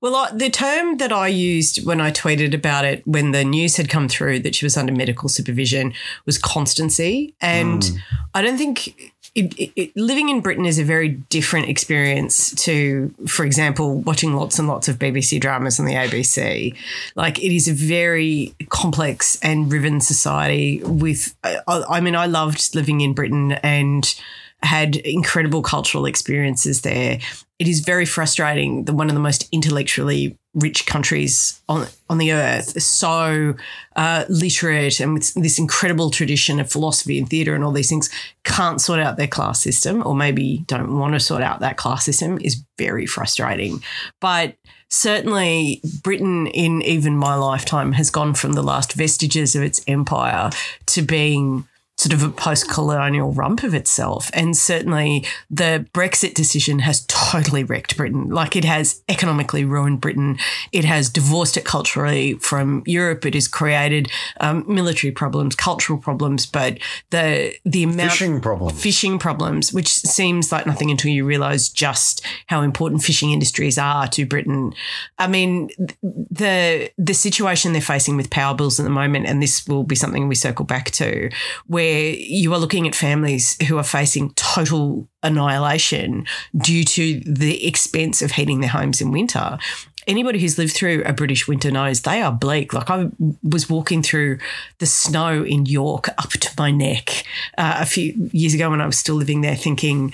Well, 0.00 0.28
the 0.34 0.50
term 0.50 0.98
that 0.98 1.12
I 1.12 1.28
used 1.28 1.84
when 1.86 2.00
I 2.00 2.10
tweeted 2.10 2.54
about 2.54 2.84
it 2.84 3.06
when 3.06 3.32
the 3.32 3.44
news 3.44 3.76
had 3.76 3.88
come 3.88 4.08
through 4.08 4.40
that 4.40 4.54
she 4.54 4.66
was 4.66 4.76
under 4.76 4.92
medical 4.92 5.28
supervision 5.28 5.94
was 6.26 6.38
constancy. 6.38 7.34
And 7.40 7.82
mm. 7.82 7.98
I 8.34 8.42
don't 8.42 8.58
think 8.58 9.12
it, 9.34 9.58
it, 9.58 9.72
it, 9.76 9.96
living 9.96 10.28
in 10.28 10.40
Britain 10.40 10.66
is 10.66 10.78
a 10.78 10.84
very 10.84 11.08
different 11.08 11.68
experience 11.68 12.54
to, 12.64 13.14
for 13.26 13.44
example, 13.44 14.00
watching 14.00 14.34
lots 14.34 14.58
and 14.58 14.68
lots 14.68 14.88
of 14.88 14.98
BBC 14.98 15.40
dramas 15.40 15.80
on 15.80 15.86
the 15.86 15.94
ABC. 15.94 16.76
Like 17.14 17.38
it 17.38 17.54
is 17.54 17.68
a 17.68 17.72
very 17.72 18.54
complex 18.68 19.38
and 19.42 19.72
riven 19.72 20.00
society. 20.00 20.82
With, 20.84 21.34
I, 21.44 21.60
I 21.66 22.00
mean, 22.00 22.16
I 22.16 22.26
loved 22.26 22.74
living 22.74 23.00
in 23.00 23.14
Britain 23.14 23.52
and 23.52 24.14
had 24.62 24.96
incredible 24.96 25.62
cultural 25.62 26.06
experiences 26.06 26.82
there. 26.82 27.18
It 27.62 27.68
is 27.68 27.78
very 27.78 28.06
frustrating 28.06 28.86
that 28.86 28.94
one 28.94 29.08
of 29.08 29.14
the 29.14 29.20
most 29.20 29.48
intellectually 29.52 30.36
rich 30.52 30.84
countries 30.84 31.62
on 31.68 31.86
on 32.10 32.18
the 32.18 32.32
earth, 32.32 32.82
so 32.82 33.54
uh, 33.94 34.24
literate 34.28 34.98
and 34.98 35.14
with 35.14 35.32
this 35.34 35.60
incredible 35.60 36.10
tradition 36.10 36.58
of 36.58 36.72
philosophy 36.72 37.20
and 37.20 37.30
theatre 37.30 37.54
and 37.54 37.62
all 37.62 37.70
these 37.70 37.88
things, 37.88 38.10
can't 38.42 38.80
sort 38.80 38.98
out 38.98 39.16
their 39.16 39.28
class 39.28 39.62
system, 39.62 40.04
or 40.04 40.12
maybe 40.12 40.64
don't 40.66 40.98
want 40.98 41.14
to 41.14 41.20
sort 41.20 41.40
out 41.40 41.60
that 41.60 41.76
class 41.76 42.04
system, 42.04 42.36
is 42.40 42.64
very 42.78 43.06
frustrating. 43.06 43.80
But 44.20 44.56
certainly, 44.88 45.80
Britain 46.02 46.48
in 46.48 46.82
even 46.82 47.16
my 47.16 47.36
lifetime 47.36 47.92
has 47.92 48.10
gone 48.10 48.34
from 48.34 48.54
the 48.54 48.62
last 48.64 48.94
vestiges 48.94 49.54
of 49.54 49.62
its 49.62 49.80
empire 49.86 50.50
to 50.86 51.02
being 51.02 51.68
sort 52.02 52.12
of 52.12 52.22
a 52.24 52.30
post 52.30 52.68
colonial 52.68 53.32
rump 53.32 53.62
of 53.62 53.74
itself. 53.74 54.30
And 54.34 54.56
certainly 54.56 55.24
the 55.48 55.86
Brexit 55.94 56.34
decision 56.34 56.80
has 56.80 57.06
totally 57.06 57.62
wrecked 57.62 57.96
Britain. 57.96 58.28
Like 58.28 58.56
it 58.56 58.64
has 58.64 59.02
economically 59.08 59.64
ruined 59.64 60.00
Britain. 60.00 60.38
It 60.72 60.84
has 60.84 61.08
divorced 61.08 61.56
it 61.56 61.64
culturally 61.64 62.34
from 62.34 62.82
Europe. 62.86 63.24
It 63.24 63.34
has 63.34 63.46
created 63.46 64.10
um, 64.40 64.64
military 64.66 65.12
problems, 65.12 65.54
cultural 65.54 65.98
problems, 65.98 66.44
but 66.44 66.78
the 67.10 67.54
the 67.64 67.84
amount 67.84 68.10
fishing 68.10 68.40
problems, 68.40 68.82
fishing 68.82 69.18
problems, 69.18 69.72
which 69.72 69.88
seems 69.88 70.50
like 70.50 70.66
nothing 70.66 70.90
until 70.90 71.12
you 71.12 71.24
realise 71.24 71.68
just 71.68 72.26
how 72.46 72.62
important 72.62 73.02
fishing 73.04 73.30
industries 73.30 73.78
are 73.78 74.08
to 74.08 74.26
Britain. 74.26 74.74
I 75.18 75.28
mean, 75.28 75.70
the 76.02 76.90
the 76.98 77.14
situation 77.14 77.72
they're 77.72 77.80
facing 77.80 78.16
with 78.16 78.30
power 78.30 78.54
bills 78.56 78.80
at 78.80 78.84
the 78.84 78.90
moment, 78.90 79.26
and 79.26 79.40
this 79.40 79.66
will 79.68 79.84
be 79.84 79.94
something 79.94 80.26
we 80.26 80.34
circle 80.34 80.64
back 80.64 80.90
to, 80.92 81.30
where 81.66 81.91
where 81.92 82.14
you 82.14 82.52
are 82.54 82.58
looking 82.58 82.88
at 82.88 82.94
families 82.94 83.56
who 83.66 83.76
are 83.76 83.84
facing 83.84 84.32
total 84.34 85.08
annihilation 85.22 86.26
due 86.56 86.84
to 86.84 87.20
the 87.20 87.66
expense 87.66 88.22
of 88.22 88.32
heating 88.32 88.60
their 88.60 88.70
homes 88.70 89.00
in 89.00 89.10
winter. 89.10 89.58
Anybody 90.06 90.40
who's 90.40 90.58
lived 90.58 90.72
through 90.72 91.02
a 91.04 91.12
British 91.12 91.46
winter 91.46 91.70
knows 91.70 92.00
they 92.00 92.22
are 92.22 92.32
bleak. 92.32 92.72
Like 92.72 92.88
I 92.88 93.10
was 93.42 93.68
walking 93.68 94.02
through 94.02 94.38
the 94.78 94.86
snow 94.86 95.44
in 95.44 95.66
York 95.66 96.08
up 96.08 96.30
to 96.30 96.50
my 96.58 96.70
neck 96.70 97.24
uh, 97.58 97.76
a 97.78 97.86
few 97.86 98.30
years 98.32 98.54
ago 98.54 98.70
when 98.70 98.80
I 98.80 98.86
was 98.86 98.98
still 98.98 99.16
living 99.16 99.42
there, 99.42 99.54
thinking, 99.54 100.12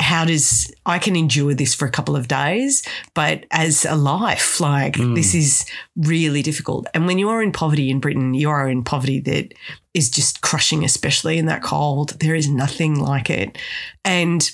how 0.00 0.24
does 0.24 0.72
I 0.86 0.98
can 0.98 1.14
endure 1.14 1.54
this 1.54 1.74
for 1.74 1.86
a 1.86 1.90
couple 1.90 2.16
of 2.16 2.26
days, 2.26 2.82
but 3.14 3.44
as 3.50 3.84
a 3.84 3.94
life, 3.94 4.58
like 4.58 4.94
mm. 4.94 5.14
this 5.14 5.34
is 5.34 5.66
really 5.94 6.42
difficult. 6.42 6.86
And 6.94 7.06
when 7.06 7.18
you 7.18 7.28
are 7.28 7.42
in 7.42 7.52
poverty 7.52 7.90
in 7.90 8.00
Britain, 8.00 8.32
you 8.32 8.48
are 8.48 8.68
in 8.68 8.82
poverty 8.82 9.20
that 9.20 9.52
is 9.94 10.10
just 10.10 10.40
crushing, 10.40 10.84
especially 10.84 11.38
in 11.38 11.46
that 11.46 11.62
cold. 11.62 12.10
There 12.20 12.34
is 12.34 12.48
nothing 12.48 12.98
like 12.98 13.30
it. 13.30 13.58
And 14.04 14.50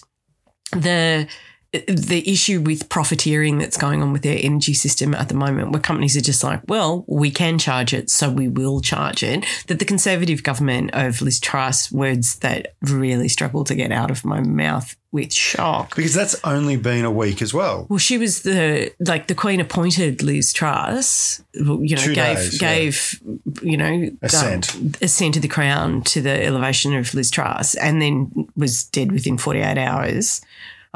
the 0.73 1.28
the 1.73 2.23
issue 2.31 2.61
with 2.61 2.89
profiteering 2.89 3.59
that's 3.59 3.77
going 3.77 4.03
on 4.03 4.13
with 4.13 4.23
their 4.23 4.39
energy 4.41 4.75
system 4.75 5.15
at 5.15 5.29
the 5.29 5.35
moment, 5.35 5.73
where 5.73 5.81
companies 5.81 6.17
are 6.17 6.21
just 6.23 6.43
like, 6.43 6.61
well, 6.69 7.05
we 7.07 7.31
can 7.31 7.59
charge 7.59 7.93
it, 7.93 8.11
so 8.11 8.31
we 8.31 8.49
will 8.49 8.81
charge 8.81 9.23
it. 9.23 9.45
That 9.67 9.79
the 9.79 9.85
Conservative 9.85 10.43
government 10.43 10.91
of 10.95 11.21
Liz 11.21 11.41
Truss, 11.41 11.91
words 11.93 12.39
that 12.39 12.75
really 12.83 13.29
struggle 13.29 13.65
to 13.65 13.75
get 13.75 13.93
out 13.93 14.11
of 14.11 14.25
my 14.25 14.41
mouth 14.41 14.97
with 15.13 15.33
shock. 15.33 15.97
Because 15.97 16.15
that's 16.15 16.37
only 16.45 16.77
been 16.77 17.05
a 17.05 17.11
week 17.11 17.41
as 17.43 17.53
well. 17.53 17.87
Well, 17.89 17.99
she 17.99 18.19
was 18.19 18.43
the 18.43 18.93
like 19.01 19.27
the 19.27 19.35
Queen 19.35 19.61
appointed 19.61 20.23
Liz 20.23 20.53
Truss. 20.53 21.43
You 21.55 21.65
know, 21.65 22.03
Two 22.03 22.15
gave 22.15 22.37
days, 22.37 22.59
gave 22.59 23.21
you 23.63 23.77
know 23.77 24.11
Assent. 24.23 24.75
um, 24.75 24.93
assent 25.03 25.35
to 25.35 25.41
the 25.41 25.49
crown 25.49 26.03
to 26.03 26.21
the 26.21 26.45
elevation 26.45 26.95
of 26.95 27.13
Liz 27.15 27.31
Truss, 27.31 27.75
and 27.75 28.01
then 28.01 28.49
was 28.57 28.85
dead 28.85 29.13
within 29.13 29.39
forty 29.39 29.61
eight 29.61 29.79
hours. 29.79 30.41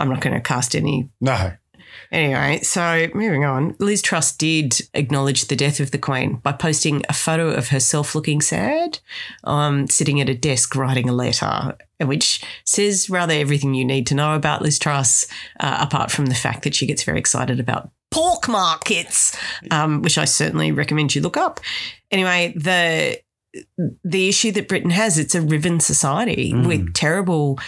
I'm 0.00 0.08
not 0.08 0.20
going 0.20 0.34
to 0.34 0.40
cast 0.40 0.74
any 0.74 1.08
No. 1.20 1.52
Anyway, 2.12 2.60
so 2.62 3.06
moving 3.14 3.44
on, 3.44 3.76
Liz 3.78 4.02
Truss 4.02 4.34
did 4.36 4.80
acknowledge 4.94 5.46
the 5.46 5.56
death 5.56 5.78
of 5.78 5.92
the 5.92 5.98
Queen 5.98 6.36
by 6.36 6.52
posting 6.52 7.02
a 7.08 7.12
photo 7.12 7.50
of 7.50 7.68
herself 7.68 8.14
looking 8.14 8.40
sad, 8.40 8.98
um, 9.44 9.86
sitting 9.88 10.20
at 10.20 10.28
a 10.28 10.34
desk 10.34 10.74
writing 10.74 11.08
a 11.08 11.12
letter, 11.12 11.76
which 12.00 12.42
says 12.64 13.08
rather 13.10 13.34
everything 13.34 13.74
you 13.74 13.84
need 13.84 14.06
to 14.08 14.14
know 14.14 14.34
about 14.34 14.62
Liz 14.62 14.78
Truss, 14.78 15.26
uh, 15.60 15.78
apart 15.80 16.10
from 16.10 16.26
the 16.26 16.34
fact 16.34 16.64
that 16.64 16.74
she 16.74 16.86
gets 16.86 17.04
very 17.04 17.18
excited 17.18 17.60
about 17.60 17.90
pork 18.10 18.48
markets, 18.48 19.36
um, 19.70 20.02
which 20.02 20.18
I 20.18 20.24
certainly 20.24 20.72
recommend 20.72 21.14
you 21.14 21.22
look 21.22 21.36
up. 21.36 21.60
Anyway, 22.10 22.52
the 22.56 23.20
the 24.04 24.28
issue 24.28 24.52
that 24.52 24.68
Britain 24.68 24.90
has, 24.90 25.18
it's 25.18 25.34
a 25.34 25.42
riven 25.42 25.80
society 25.80 26.54
with 26.54 26.94
terrible 26.94 27.58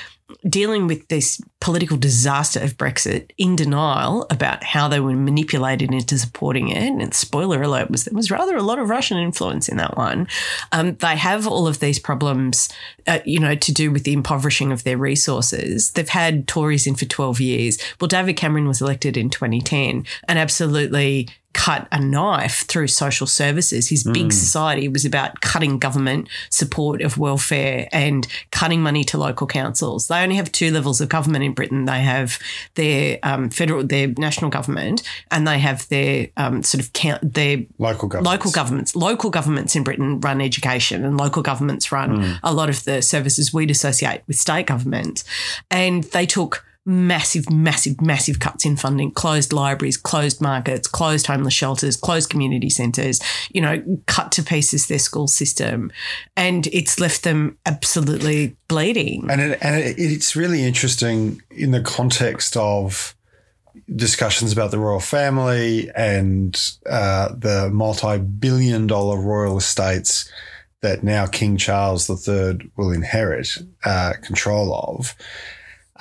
dealing 0.49 0.87
with 0.87 1.09
this 1.09 1.41
political 1.61 1.97
disaster 1.97 2.61
of 2.61 2.77
Brexit 2.77 3.31
in 3.39 3.55
denial 3.55 4.27
about 4.31 4.65
how 4.65 4.89
they 4.89 4.99
were 4.99 5.13
manipulated 5.13 5.93
into 5.93 6.19
supporting 6.19 6.69
it. 6.71 6.83
And 6.83 7.15
spoiler 7.15 7.63
alert 7.63 7.91
was 7.91 8.05
there 8.05 8.17
was 8.17 8.31
rather 8.31 8.57
a 8.57 8.63
lot 8.63 8.79
of 8.79 8.89
Russian 8.89 9.19
influence 9.19 9.69
in 9.69 9.77
that 9.77 9.97
one. 9.97 10.27
Um, 10.73 10.97
they 10.97 11.17
have 11.17 11.47
all 11.47 11.69
of 11.69 11.79
these 11.79 11.99
problems, 11.99 12.69
uh, 13.07 13.21
you 13.25 13.39
know, 13.39 13.55
to 13.55 13.73
do 13.73 13.93
with 13.93 14.05
the 14.05 14.13
impoverishing 14.13 14.73
of 14.73 14.83
their 14.85 14.99
resources. 14.99 15.93
They've 15.93 16.09
had 16.09 16.49
Tories 16.49 16.87
in 16.87 16.97
for 16.97 17.05
12 17.05 17.41
years. 17.41 17.79
Well, 18.01 18.09
David 18.09 18.37
Cameron 18.37 18.67
was 18.67 18.81
elected 18.81 19.17
in 19.17 19.31
2010 19.31 20.05
and 20.27 20.39
absolutely 20.39 21.29
cut 21.53 21.87
a 21.93 22.01
knife 22.01 22.65
through 22.67 22.89
social 22.89 23.27
services. 23.27 23.89
His 23.89 24.05
big 24.05 24.33
society 24.33 24.89
was 24.89 25.05
about 25.05 25.41
cutting 25.41 25.79
government 25.79 26.29
support 26.51 27.03
of 27.03 27.19
welfare 27.19 27.89
and 27.93 28.27
cutting 28.51 28.83
money 28.83 29.05
to 29.05 29.19
local 29.19 29.47
councils. 29.47 30.09
They 30.09 30.23
only 30.23 30.37
have 30.37 30.51
two 30.53 30.71
levels 30.71 31.01
of 31.01 31.09
government 31.09 31.45
in 31.45 31.53
Britain. 31.53 31.85
They 31.85 32.01
have 32.01 32.39
their 32.75 33.19
um, 33.23 33.51
federal, 33.51 33.85
their 33.85 34.09
national 34.09 34.51
government, 34.51 35.03
and 35.31 35.47
they 35.47 35.59
have 35.59 35.89
their 35.89 36.29
um, 36.37 36.63
sort 36.63 36.83
of 36.83 36.93
count, 36.93 37.35
their 37.35 37.59
Local 37.79 38.09
governments. 38.09 38.33
local 38.33 38.51
governments. 38.51 38.97
Local 38.97 39.31
governments 39.31 39.77
in 39.77 39.85
Britain 39.85 40.21
run 40.21 40.41
education, 40.41 41.05
and 41.05 41.17
local 41.19 41.43
governments 41.43 41.93
run 41.93 42.39
a 42.43 42.53
lot 42.53 42.69
of 42.69 42.85
the 42.85 43.03
services 43.03 43.53
we'd 43.53 43.71
associate 43.71 44.23
with 44.27 44.37
state 44.37 44.67
government. 44.67 45.25
And 45.71 46.05
they 46.05 46.27
took 46.27 46.65
massive, 46.85 47.51
massive, 47.51 48.01
massive 48.01 48.41
cuts 48.41 48.65
in 48.65 48.77
funding, 48.77 49.13
closed 49.13 49.53
libraries, 49.53 49.97
closed 49.97 50.41
markets, 50.41 50.89
closed 50.89 51.27
homeless 51.27 51.55
shelters, 51.55 51.97
closed 51.97 52.29
community 52.29 52.69
centres, 52.69 53.21
you 53.51 53.61
know, 53.61 53.83
cut 54.07 54.33
to 54.33 54.43
pieces 54.43 54.89
their 54.89 54.99
school 54.99 55.29
system. 55.29 55.93
And 56.37 56.67
it's 56.69 56.99
left 56.99 57.23
them 57.23 57.57
absolutely 57.67 58.57
bleeding. 58.69 59.31
And, 59.31 59.41
it, 59.41 59.59
and 59.63 59.77
it, 59.77 59.95
it's 59.99 60.35
really 60.35 60.65
interesting 60.65 61.41
in 61.51 61.71
the 61.71 61.83
context 61.83 62.57
of 62.57 63.15
discussions 63.95 64.53
about 64.53 64.71
the 64.71 64.79
royal 64.79 65.01
family 65.01 65.91
and 65.95 66.61
uh, 66.89 67.29
the 67.37 67.71
multi 67.73 68.19
billion 68.19 68.87
dollar 68.87 69.21
royal 69.21 69.57
estates 69.57 70.31
that 70.83 71.05
now 71.05 71.27
King 71.27 71.57
Charles 71.57 72.11
III 72.11 72.71
will 72.77 72.91
inherit 72.91 73.49
uh, 73.85 74.15
control 74.23 74.75
of. 74.75 75.15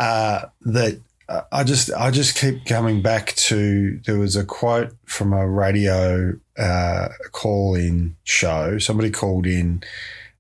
Uh, 0.01 0.49
that 0.61 0.99
uh, 1.29 1.43
I 1.51 1.63
just 1.63 1.93
I 1.93 2.09
just 2.09 2.35
keep 2.35 2.65
coming 2.65 3.03
back 3.03 3.35
to 3.35 3.99
there 4.07 4.17
was 4.17 4.35
a 4.35 4.43
quote 4.43 4.95
from 5.05 5.31
a 5.31 5.47
radio 5.47 6.33
uh, 6.57 7.09
call 7.31 7.75
in 7.75 8.15
show. 8.23 8.79
Somebody 8.79 9.11
called 9.11 9.45
in 9.45 9.83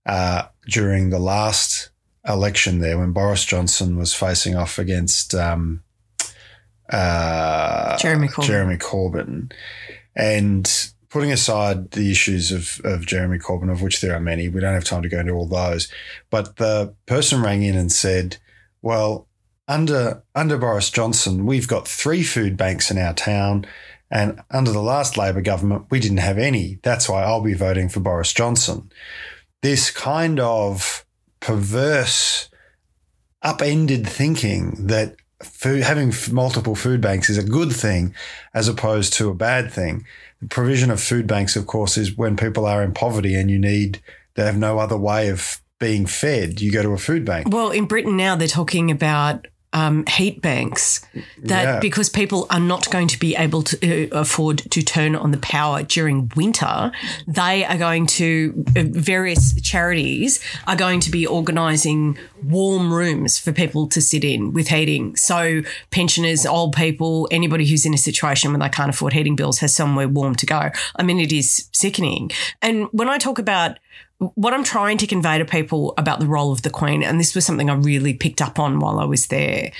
uh, 0.07 0.47
during 0.67 1.11
the 1.11 1.19
last 1.19 1.91
election 2.27 2.79
there 2.79 2.97
when 2.97 3.11
Boris 3.11 3.45
Johnson 3.45 3.97
was 3.97 4.15
facing 4.15 4.55
off 4.55 4.79
against 4.79 5.35
um, 5.35 5.83
uh, 6.91 7.99
Jeremy 7.99 8.29
Corbyn. 8.29 8.45
Jeremy 8.47 8.77
Corbyn, 8.77 9.51
and 10.15 10.91
putting 11.09 11.31
aside 11.31 11.91
the 11.91 12.09
issues 12.09 12.51
of, 12.51 12.81
of 12.83 13.05
Jeremy 13.05 13.37
Corbyn, 13.37 13.71
of 13.71 13.83
which 13.83 14.01
there 14.01 14.15
are 14.15 14.19
many, 14.19 14.49
we 14.49 14.59
don't 14.59 14.73
have 14.73 14.85
time 14.85 15.03
to 15.03 15.09
go 15.09 15.19
into 15.19 15.33
all 15.33 15.45
those. 15.45 15.87
But 16.31 16.55
the 16.55 16.95
person 17.05 17.43
rang 17.43 17.61
in 17.61 17.77
and 17.77 17.91
said, 17.91 18.37
"Well, 18.81 19.27
under 19.67 20.23
under 20.35 20.57
Boris 20.57 20.89
Johnson, 20.89 21.45
we've 21.45 21.67
got 21.67 21.87
three 21.87 22.23
food 22.23 22.57
banks 22.57 22.91
in 22.91 22.97
our 22.97 23.13
town." 23.13 23.65
And 24.11 24.41
under 24.51 24.71
the 24.71 24.81
last 24.81 25.17
Labor 25.17 25.41
government, 25.41 25.85
we 25.89 26.01
didn't 26.01 26.17
have 26.17 26.37
any. 26.37 26.79
That's 26.83 27.07
why 27.07 27.23
I'll 27.23 27.41
be 27.41 27.53
voting 27.53 27.87
for 27.87 28.01
Boris 28.01 28.33
Johnson. 28.33 28.91
This 29.61 29.89
kind 29.89 30.37
of 30.39 31.05
perverse, 31.39 32.49
upended 33.41 34.05
thinking 34.05 34.87
that 34.87 35.15
food, 35.41 35.83
having 35.83 36.13
multiple 36.31 36.75
food 36.75 36.99
banks 36.99 37.29
is 37.29 37.37
a 37.37 37.43
good 37.43 37.71
thing 37.71 38.13
as 38.53 38.67
opposed 38.67 39.13
to 39.13 39.29
a 39.29 39.35
bad 39.35 39.71
thing. 39.71 40.05
The 40.41 40.47
provision 40.47 40.91
of 40.91 41.01
food 41.01 41.25
banks, 41.25 41.55
of 41.55 41.65
course, 41.65 41.97
is 41.97 42.17
when 42.17 42.35
people 42.35 42.65
are 42.65 42.83
in 42.83 42.93
poverty 42.93 43.35
and 43.35 43.49
you 43.49 43.59
need, 43.59 44.01
they 44.35 44.45
have 44.45 44.57
no 44.57 44.77
other 44.77 44.97
way 44.97 45.29
of 45.29 45.61
being 45.81 46.05
fed. 46.05 46.61
You 46.61 46.71
go 46.71 46.81
to 46.81 46.91
a 46.91 46.97
food 46.97 47.25
bank. 47.25 47.47
Well, 47.49 47.71
in 47.71 47.85
Britain 47.85 48.15
now, 48.15 48.37
they're 48.37 48.47
talking 48.47 48.89
about 48.91 49.47
um, 49.73 50.05
heat 50.05 50.41
banks 50.41 50.99
that 51.43 51.63
Yeah. 51.63 51.79
because 51.79 52.09
people 52.09 52.45
are 52.49 52.59
not 52.59 52.91
going 52.91 53.07
to 53.07 53.17
be 53.17 53.37
able 53.37 53.63
to 53.63 54.09
uh, 54.11 54.19
afford 54.19 54.57
to 54.69 54.81
turn 54.81 55.15
on 55.15 55.31
the 55.31 55.37
power 55.37 55.81
during 55.81 56.29
winter, 56.35 56.91
they 57.25 57.63
are 57.63 57.77
going 57.77 58.05
to 58.07 58.65
uh, 58.75 58.83
various 58.91 59.53
charities 59.61 60.41
are 60.67 60.75
going 60.75 60.99
to 60.99 61.09
be 61.09 61.25
organising 61.25 62.17
warm 62.43 62.93
rooms 62.93 63.39
for 63.39 63.53
people 63.53 63.87
to 63.87 64.01
sit 64.01 64.25
in 64.25 64.51
with 64.51 64.67
heating. 64.67 65.15
So 65.15 65.61
pensioners, 65.89 66.45
old 66.45 66.75
people, 66.75 67.29
anybody 67.31 67.65
who's 67.65 67.85
in 67.85 67.93
a 67.93 67.97
situation 67.97 68.51
when 68.51 68.59
they 68.59 68.67
can't 68.67 68.89
afford 68.89 69.13
heating 69.13 69.37
bills 69.37 69.59
has 69.59 69.73
somewhere 69.73 70.09
warm 70.09 70.35
to 70.35 70.45
go. 70.45 70.69
I 70.97 71.03
mean, 71.03 71.17
it 71.19 71.31
is 71.31 71.69
sickening. 71.71 72.29
And 72.61 72.87
when 72.91 73.07
I 73.07 73.17
talk 73.17 73.39
about 73.39 73.79
what 74.35 74.53
I'm 74.53 74.63
trying 74.63 74.99
to 74.99 75.07
convey 75.07 75.39
to 75.39 75.45
people 75.45 75.95
about 75.97 76.19
the 76.19 76.27
role 76.27 76.51
of 76.51 76.61
the 76.61 76.69
Queen, 76.69 77.01
and 77.01 77.19
this 77.19 77.33
was 77.33 77.43
something 77.43 77.71
I 77.71 77.73
really 77.73 78.13
picked 78.13 78.39
up 78.39 78.59
on 78.59 78.79
while 78.79 78.99
I 78.99 79.05
was 79.05 79.27
there, 79.27 79.71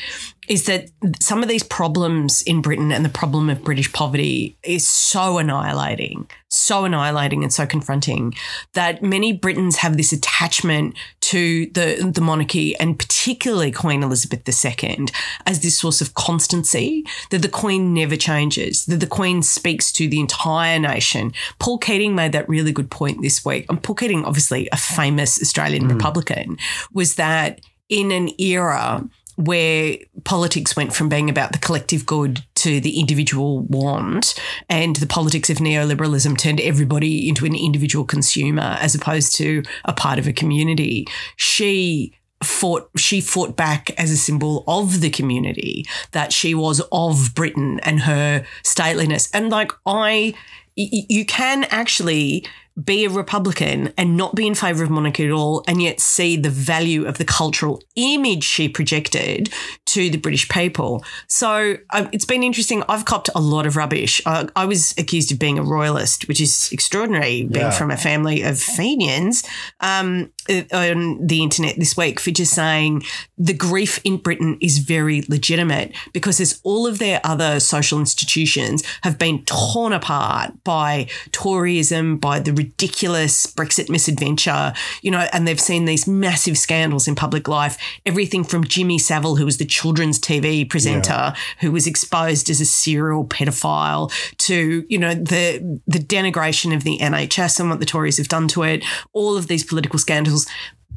is 0.52 0.66
that 0.66 0.90
some 1.22 1.42
of 1.42 1.48
these 1.48 1.64
problems 1.64 2.42
in 2.42 2.62
Britain 2.62 2.92
and 2.92 3.06
the 3.06 3.10
problem 3.10 3.50
of 3.50 3.64
British 3.64 3.94
poverty 3.94 4.58
is 4.64 4.86
so 4.86 5.38
annihilating, 5.38 6.30
so 6.50 6.84
annihilating 6.84 7.42
and 7.42 7.54
so 7.54 7.66
confronting 7.66 8.34
that 8.74 9.02
many 9.02 9.32
Britons 9.32 9.78
have 9.78 9.96
this 9.96 10.12
attachment 10.12 10.94
to 11.22 11.68
the, 11.68 12.12
the 12.14 12.20
monarchy 12.20 12.76
and 12.76 13.00
particularly 13.00 13.72
Queen 13.72 14.04
Elizabeth 14.04 14.44
II 14.46 15.06
as 15.46 15.62
this 15.62 15.80
source 15.80 16.02
of 16.02 16.16
constancy, 16.16 17.06
that 17.30 17.44
the 17.44 17.48
Queen 17.48 17.94
never 17.94 18.18
changes, 18.18 18.86
that 18.88 19.00
the 19.00 19.08
Queen 19.08 19.42
speaks 19.42 19.90
to 19.94 20.10
the 20.10 20.20
entire 20.20 20.80
nation. 20.80 21.32
Paul 21.60 21.78
Keating 21.78 22.14
made 22.14 22.34
that 22.34 22.50
really 22.50 22.74
good 22.74 22.92
point 22.92 23.22
this 23.22 23.46
week. 23.46 23.68
And 23.70 23.82
Paul 23.82 23.96
Keating, 23.96 24.26
obviously 24.26 24.68
a 24.74 24.78
famous 24.78 25.42
Australian 25.42 25.88
mm. 25.88 25.94
Republican, 25.94 26.58
was 26.92 27.16
that 27.16 27.62
in 27.88 28.12
an 28.12 28.30
era 28.38 29.08
where 29.46 29.98
politics 30.24 30.76
went 30.76 30.94
from 30.94 31.10
being 31.10 31.30
about 31.30 31.52
the 31.52 31.58
collective 31.58 32.06
good 32.06 32.44
to 32.56 32.80
the 32.80 33.00
individual 33.00 33.62
want, 33.62 34.36
and 34.70 34.96
the 34.98 35.08
politics 35.08 35.50
of 35.50 35.58
neoliberalism 35.58 36.38
turned 36.38 36.62
everybody 36.62 37.28
into 37.28 37.46
an 37.46 37.56
individual 37.56 38.06
consumer 38.06 38.78
as 38.80 38.96
opposed 38.96 39.36
to 39.38 39.64
a 39.86 39.94
part 39.94 40.20
of 40.20 40.28
a 40.28 40.34
community. 40.34 41.08
She 41.36 42.14
fought 42.44 42.90
she 42.98 43.22
fought 43.22 43.56
back 43.56 43.92
as 44.00 44.10
a 44.10 44.18
symbol 44.18 44.64
of 44.68 45.02
the 45.02 45.12
community 45.12 45.86
that 46.12 46.34
she 46.34 46.56
was 46.56 46.82
of 46.92 47.36
Britain 47.36 47.80
and 47.84 48.02
her 48.02 48.44
stateliness 48.64 49.30
and 49.32 49.52
like 49.52 49.72
I 49.86 50.34
you 50.76 51.26
can 51.26 51.66
actually 51.66 52.46
be 52.82 53.06
a 53.06 53.10
Republican 53.10 53.94
and 53.98 54.16
not 54.16 54.34
be 54.34 54.48
in 54.48 54.56
favour 54.56 54.84
of 54.84 54.90
monarchy 54.90 55.26
at 55.26 55.32
all, 55.32 55.64
and 55.68 55.82
yet 55.82 56.00
see 56.00 56.38
the 56.38 56.50
value 56.50 57.06
of 57.06 57.18
the 57.18 57.26
cultural 57.26 57.82
image 57.96 58.44
she 58.44 58.70
projected 58.70 59.50
to 59.88 60.10
the 60.10 60.18
British 60.18 60.48
people. 60.48 61.04
So 61.28 61.76
um, 61.90 62.08
it's 62.14 62.26
been 62.26 62.44
interesting. 62.44 62.82
I've 62.88 63.06
copped 63.06 63.30
a 63.36 63.42
lot 63.42 63.66
of 63.66 63.76
rubbish. 63.76 64.22
I, 64.26 64.48
I 64.56 64.66
was 64.66 64.94
accused 64.98 65.32
of 65.34 65.38
being 65.40 65.60
a 65.60 65.64
royalist, 65.64 66.28
which 66.28 66.40
is 66.40 66.70
extraordinary, 66.72 67.44
being 67.44 67.66
Yeah. 67.66 67.72
from 67.72 67.92
a 67.92 67.98
family 67.98 68.42
of 68.42 68.58
Fenians 68.60 69.44
um, 69.82 70.32
uh, 70.41 70.41
Uh, 70.50 70.64
on 70.74 71.28
the 71.28 71.44
internet 71.44 71.76
this 71.76 71.96
week 71.96 72.20
for 72.20 72.32
just 72.32 72.56
saying 72.56 73.04
the 73.38 73.54
grief 73.54 74.00
in 74.04 74.18
Britain 74.18 74.58
is 74.60 74.80
very 74.80 75.22
legitimate 75.30 75.94
because 76.14 76.40
as 76.40 76.60
all 76.64 76.88
of 76.88 76.98
their 76.98 77.22
other 77.24 77.60
social 77.60 78.00
institutions 78.00 78.84
have 79.04 79.20
been 79.20 79.46
torn 79.46 79.94
apart 79.94 80.52
by 80.64 81.08
Toryism, 81.30 82.20
by 82.20 82.40
the 82.40 82.54
ridiculous 82.54 83.46
Brexit 83.46 83.88
misadventure, 83.88 84.74
you 85.04 85.12
know, 85.12 85.28
and 85.32 85.48
they've 85.48 85.62
seen 85.62 85.86
these 85.86 86.08
massive 86.08 86.58
scandals 86.58 87.08
in 87.08 87.14
public 87.14 87.48
life. 87.48 87.78
Everything 88.08 88.44
from 88.44 88.64
Jimmy 88.64 88.98
Savile, 88.98 89.36
who 89.36 89.46
was 89.46 89.58
the 89.58 89.66
children's 89.66 90.20
TV 90.20 90.68
presenter, 90.68 91.34
who 91.60 91.72
was 91.72 91.86
exposed 91.86 92.50
as 92.50 92.60
a 92.60 92.66
serial 92.66 93.26
pedophile, 93.26 94.12
to 94.38 94.86
you 94.90 94.98
know 94.98 95.14
the 95.14 95.80
the 95.86 96.00
denigration 96.00 96.76
of 96.76 96.84
the 96.84 96.98
NHS 96.98 97.60
and 97.60 97.70
what 97.70 97.80
the 97.80 97.86
Tories 97.86 98.18
have 98.18 98.28
done 98.28 98.48
to 98.50 98.64
it. 98.64 98.84
All 99.14 99.38
of 99.38 99.48
these 99.48 99.64
political 99.64 100.00
scandals. 100.00 100.31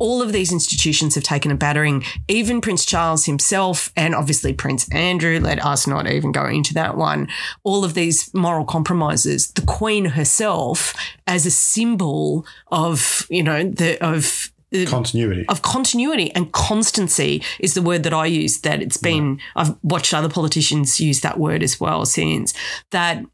All 0.01 0.23
of 0.23 0.33
these 0.33 0.53
institutions 0.53 1.15
have 1.15 1.23
taken 1.23 1.53
a 1.53 1.55
battering. 1.55 2.05
Even 2.27 2.61
Prince 2.61 2.85
Charles 2.85 3.27
himself, 3.27 3.93
and 3.97 4.15
obviously 4.15 4.53
Prince 4.53 4.93
Andrew, 4.93 5.39
let 5.39 5.65
us 5.65 5.87
not 5.87 6.11
even 6.11 6.33
go 6.33 6.47
into 6.47 6.75
that 6.75 6.97
one. 6.97 7.29
All 7.63 7.85
of 7.85 7.95
these 7.95 8.33
moral 8.35 8.65
compromises. 8.65 9.53
The 9.53 9.63
Queen 9.63 10.07
herself, 10.07 10.95
as 11.29 11.47
a 11.47 11.51
symbol 11.51 12.45
of, 12.73 13.27
you 13.31 13.43
know, 13.43 13.63
the 13.63 14.03
of 14.05 14.51
uh, 14.75 14.85
Continuity. 14.87 15.47
of 15.49 15.63
continuity 15.63 16.33
and 16.33 16.51
constancy 16.51 17.45
is 17.61 17.75
the 17.75 17.83
word 17.83 18.03
that 18.03 18.13
I 18.13 18.27
use. 18.27 18.63
That 18.63 18.83
it's 18.83 18.97
been, 18.97 19.39
I've 19.55 19.77
watched 19.85 20.13
other 20.13 20.29
politicians 20.29 20.99
use 20.99 21.21
that 21.21 21.39
word 21.39 21.63
as 21.63 21.79
well 21.79 22.05
since 22.05 22.53
that. 22.91 23.25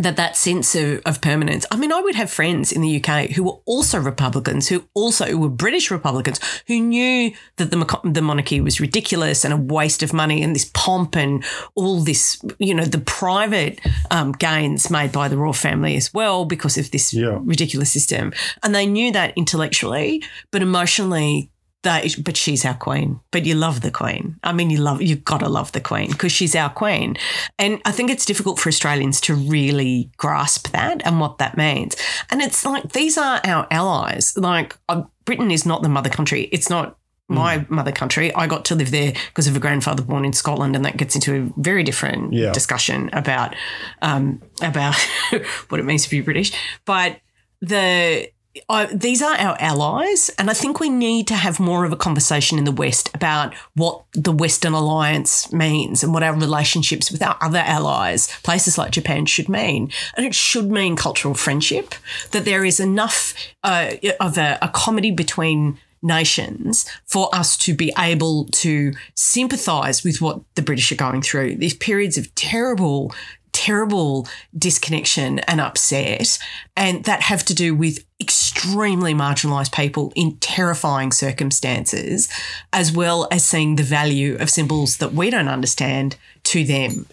That 0.00 0.16
that 0.16 0.36
sense 0.36 0.74
of, 0.74 1.00
of 1.06 1.20
permanence. 1.20 1.66
I 1.72 1.76
mean, 1.76 1.92
I 1.92 2.00
would 2.00 2.14
have 2.14 2.30
friends 2.30 2.70
in 2.70 2.82
the 2.82 3.02
UK 3.02 3.30
who 3.30 3.42
were 3.42 3.58
also 3.64 3.98
Republicans, 3.98 4.68
who 4.68 4.84
also 4.94 5.36
were 5.36 5.48
British 5.48 5.90
Republicans, 5.90 6.38
who 6.68 6.78
knew 6.80 7.32
that 7.56 7.70
the 7.70 8.00
the 8.04 8.22
monarchy 8.22 8.60
was 8.60 8.80
ridiculous 8.80 9.44
and 9.44 9.52
a 9.52 9.56
waste 9.56 10.02
of 10.04 10.12
money, 10.12 10.42
and 10.42 10.54
this 10.54 10.70
pomp 10.72 11.16
and 11.16 11.44
all 11.74 12.00
this, 12.00 12.40
you 12.58 12.74
know, 12.74 12.84
the 12.84 13.00
private 13.00 13.80
um, 14.10 14.32
gains 14.32 14.88
made 14.90 15.10
by 15.10 15.26
the 15.28 15.36
royal 15.36 15.52
family 15.52 15.96
as 15.96 16.14
well 16.14 16.44
because 16.44 16.78
of 16.78 16.90
this 16.92 17.12
Yeah. 17.12 17.38
ridiculous 17.42 17.90
system. 17.92 18.32
And 18.62 18.74
they 18.74 18.86
knew 18.86 19.10
that 19.12 19.32
intellectually, 19.36 20.22
but 20.52 20.62
emotionally, 20.62 21.50
they, 21.82 22.10
but 22.24 22.36
she's 22.36 22.64
our 22.64 22.74
queen. 22.74 23.20
But 23.30 23.46
you 23.46 23.54
love 23.54 23.80
the 23.82 23.90
queen. 23.90 24.36
I 24.42 24.52
mean, 24.52 24.68
you 24.70 24.78
love, 24.78 25.00
you've 25.00 25.24
got 25.24 25.38
to 25.38 25.48
love 25.48 25.72
the 25.72 25.80
queen 25.80 26.10
because 26.10 26.32
she's 26.32 26.56
our 26.56 26.70
queen. 26.70 27.16
And 27.58 27.80
I 27.84 27.92
think 27.92 28.10
it's 28.10 28.24
difficult 28.24 28.58
for 28.58 28.68
Australians 28.68 29.20
to 29.22 29.34
really 29.34 30.10
grasp 30.16 30.68
that 30.72 31.06
and 31.06 31.20
what 31.20 31.38
that 31.38 31.56
means. 31.56 31.96
And 32.30 32.42
it's 32.42 32.64
like, 32.64 32.92
these 32.92 33.16
are 33.16 33.40
our 33.44 33.66
allies. 33.70 34.36
Like, 34.36 34.76
uh, 34.88 35.02
Britain 35.24 35.50
is 35.50 35.64
not 35.64 35.82
the 35.82 35.88
mother 35.88 36.10
country. 36.10 36.48
It's 36.52 36.68
not 36.68 36.96
my 37.30 37.64
mother 37.68 37.92
country. 37.92 38.34
I 38.34 38.46
got 38.46 38.64
to 38.66 38.74
live 38.74 38.90
there 38.90 39.12
because 39.28 39.46
of 39.46 39.54
a 39.54 39.60
grandfather 39.60 40.02
born 40.02 40.24
in 40.24 40.32
Scotland, 40.32 40.74
and 40.74 40.84
that 40.86 40.96
gets 40.96 41.14
into 41.14 41.34
a 41.34 41.60
very 41.60 41.82
different 41.82 42.32
Yeah. 42.32 42.52
discussion 42.52 43.10
about 43.12 43.54
um, 44.00 44.40
about 44.62 44.96
what 45.68 45.78
it 45.78 45.84
means 45.84 46.04
to 46.04 46.10
be 46.10 46.22
British. 46.22 46.52
But 46.86 47.20
the 47.60 48.30
I, 48.68 48.86
these 48.86 49.22
are 49.22 49.36
our 49.36 49.56
allies, 49.60 50.30
and 50.38 50.50
I 50.50 50.54
think 50.54 50.80
we 50.80 50.88
need 50.88 51.26
to 51.28 51.34
have 51.34 51.60
more 51.60 51.84
of 51.84 51.92
a 51.92 51.96
conversation 51.96 52.58
in 52.58 52.64
the 52.64 52.72
West 52.72 53.10
about 53.14 53.54
what 53.74 54.02
the 54.12 54.32
Western 54.32 54.72
alliance 54.72 55.52
means 55.52 56.02
and 56.02 56.12
what 56.12 56.22
our 56.22 56.34
relationships 56.34 57.10
with 57.10 57.22
our 57.22 57.36
other 57.40 57.58
allies, 57.58 58.28
places 58.42 58.76
like 58.76 58.90
Japan, 58.90 59.26
should 59.26 59.48
mean. 59.48 59.90
And 60.16 60.26
it 60.26 60.34
should 60.34 60.70
mean 60.70 60.96
cultural 60.96 61.34
friendship, 61.34 61.94
that 62.32 62.44
there 62.44 62.64
is 62.64 62.80
enough 62.80 63.34
uh, 63.62 63.92
of 64.18 64.38
a, 64.38 64.58
a 64.60 64.68
comedy 64.68 65.10
between 65.10 65.78
nations 66.02 66.86
for 67.06 67.28
us 67.34 67.56
to 67.56 67.74
be 67.74 67.92
able 67.98 68.46
to 68.46 68.92
sympathize 69.14 70.04
with 70.04 70.20
what 70.20 70.40
the 70.54 70.62
British 70.62 70.92
are 70.92 70.96
going 70.96 71.22
through. 71.22 71.56
These 71.56 71.74
periods 71.74 72.16
of 72.16 72.34
terrible 72.34 73.12
terrible 73.58 74.28
disconnection 74.56 75.40
and 75.40 75.60
upset, 75.60 76.38
and 76.76 77.02
that 77.04 77.22
have 77.22 77.44
to 77.44 77.52
do 77.52 77.74
with 77.74 78.04
extremely 78.20 79.12
marginalised 79.12 79.74
people 79.74 80.12
in 80.14 80.36
terrifying 80.36 81.10
circumstances, 81.10 82.28
as 82.72 82.92
well 82.92 83.26
as 83.32 83.44
seeing 83.44 83.74
the 83.74 83.82
value 83.82 84.36
of 84.38 84.48
symbols 84.48 84.98
that 84.98 85.12
we 85.12 85.28
don't 85.28 85.48
understand 85.48 86.14
to 86.44 86.62
them. 86.62 87.06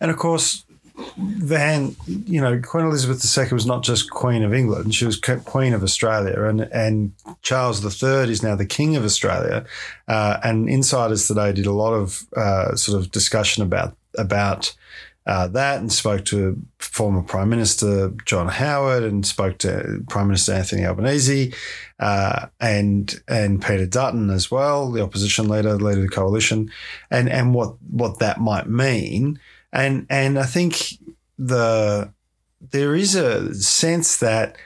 And 0.00 0.10
of 0.10 0.16
course, 0.16 0.64
Van, 1.18 1.94
you 2.06 2.40
know, 2.40 2.58
Queen 2.60 2.86
Elizabeth 2.86 3.22
II 3.36 3.52
was 3.52 3.66
not 3.66 3.82
just 3.82 4.10
Queen 4.10 4.42
of 4.42 4.54
England; 4.54 4.94
she 4.94 5.04
was 5.04 5.20
Queen 5.20 5.74
of 5.74 5.82
Australia, 5.82 6.44
and 6.44 6.62
and 6.72 7.12
Charles 7.42 7.84
III 7.84 8.30
is 8.30 8.42
now 8.42 8.56
the 8.56 8.64
King 8.64 8.96
of 8.96 9.04
Australia. 9.04 9.66
Uh, 10.08 10.38
and 10.42 10.68
insiders 10.68 11.28
today 11.28 11.52
did 11.52 11.66
a 11.66 11.72
lot 11.72 11.92
of 11.92 12.24
uh, 12.36 12.74
sort 12.74 12.98
of 12.98 13.10
discussion 13.10 13.62
about 13.62 13.94
about 14.16 14.74
uh, 15.26 15.48
that 15.48 15.80
and 15.80 15.92
spoke 15.92 16.24
to 16.26 16.60
former 16.78 17.22
Prime 17.22 17.50
Minister 17.50 18.12
John 18.24 18.48
Howard 18.48 19.02
and 19.02 19.26
spoke 19.26 19.58
to 19.58 20.02
Prime 20.08 20.28
Minister 20.28 20.54
Anthony 20.54 20.84
Albanese 20.84 21.54
uh, 21.98 22.46
and 22.58 23.22
and 23.28 23.62
Peter 23.62 23.86
Dutton 23.86 24.30
as 24.30 24.50
well, 24.50 24.90
the 24.90 25.02
opposition 25.02 25.48
leader, 25.48 25.74
leader 25.74 26.00
of 26.00 26.06
the 26.06 26.08
coalition, 26.08 26.70
and 27.10 27.28
and 27.28 27.54
what 27.54 27.76
what 27.90 28.18
that 28.18 28.40
might 28.40 28.68
mean. 28.68 29.38
And 29.72 30.06
and 30.08 30.38
I 30.38 30.46
think 30.46 30.98
the 31.38 32.12
there 32.72 32.94
is 32.94 33.14
a 33.14 33.54
sense 33.54 34.18
that 34.18 34.56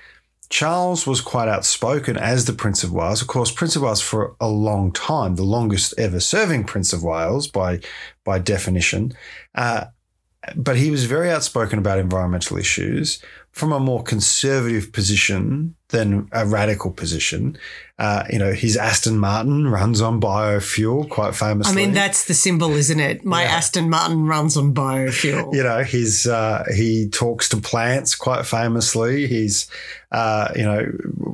Charles 0.50 1.06
was 1.06 1.20
quite 1.20 1.48
outspoken 1.48 2.16
as 2.16 2.44
the 2.44 2.52
Prince 2.52 2.84
of 2.84 2.92
Wales. 2.92 3.20
Of 3.20 3.28
course, 3.28 3.50
Prince 3.50 3.74
of 3.74 3.82
Wales 3.82 4.00
for 4.00 4.36
a 4.40 4.48
long 4.48 4.92
time, 4.92 5.34
the 5.34 5.42
longest 5.42 5.94
ever 5.98 6.20
serving 6.20 6.64
Prince 6.64 6.92
of 6.92 7.02
Wales 7.02 7.48
by 7.48 7.80
by 8.24 8.38
definition. 8.38 9.12
Uh, 9.54 9.86
but 10.56 10.76
he 10.76 10.90
was 10.90 11.04
very 11.04 11.30
outspoken 11.30 11.78
about 11.78 11.98
environmental 11.98 12.56
issues 12.56 13.22
from 13.52 13.72
a 13.72 13.80
more 13.80 14.02
conservative 14.02 14.92
position 14.92 15.74
than 15.88 16.28
a 16.32 16.46
radical 16.46 16.90
position. 16.90 17.58
Uh, 17.96 18.24
you 18.28 18.40
know, 18.40 18.52
his 18.52 18.76
Aston 18.76 19.20
Martin 19.20 19.68
runs 19.68 20.00
on 20.00 20.20
biofuel 20.20 21.08
quite 21.08 21.36
famously. 21.36 21.72
I 21.72 21.76
mean, 21.76 21.94
that's 21.94 22.24
the 22.24 22.34
symbol, 22.34 22.72
isn't 22.72 22.98
it? 22.98 23.24
My 23.24 23.44
yeah. 23.44 23.50
Aston 23.50 23.88
Martin 23.88 24.26
runs 24.26 24.56
on 24.56 24.74
biofuel. 24.74 25.54
You 25.54 25.62
know, 25.62 25.84
his 25.84 26.26
uh, 26.26 26.64
he 26.74 27.08
talks 27.08 27.48
to 27.50 27.56
plants 27.58 28.16
quite 28.16 28.46
famously. 28.46 29.28
He's 29.28 29.70
uh, 30.10 30.48
you 30.56 30.64
know 30.64 30.92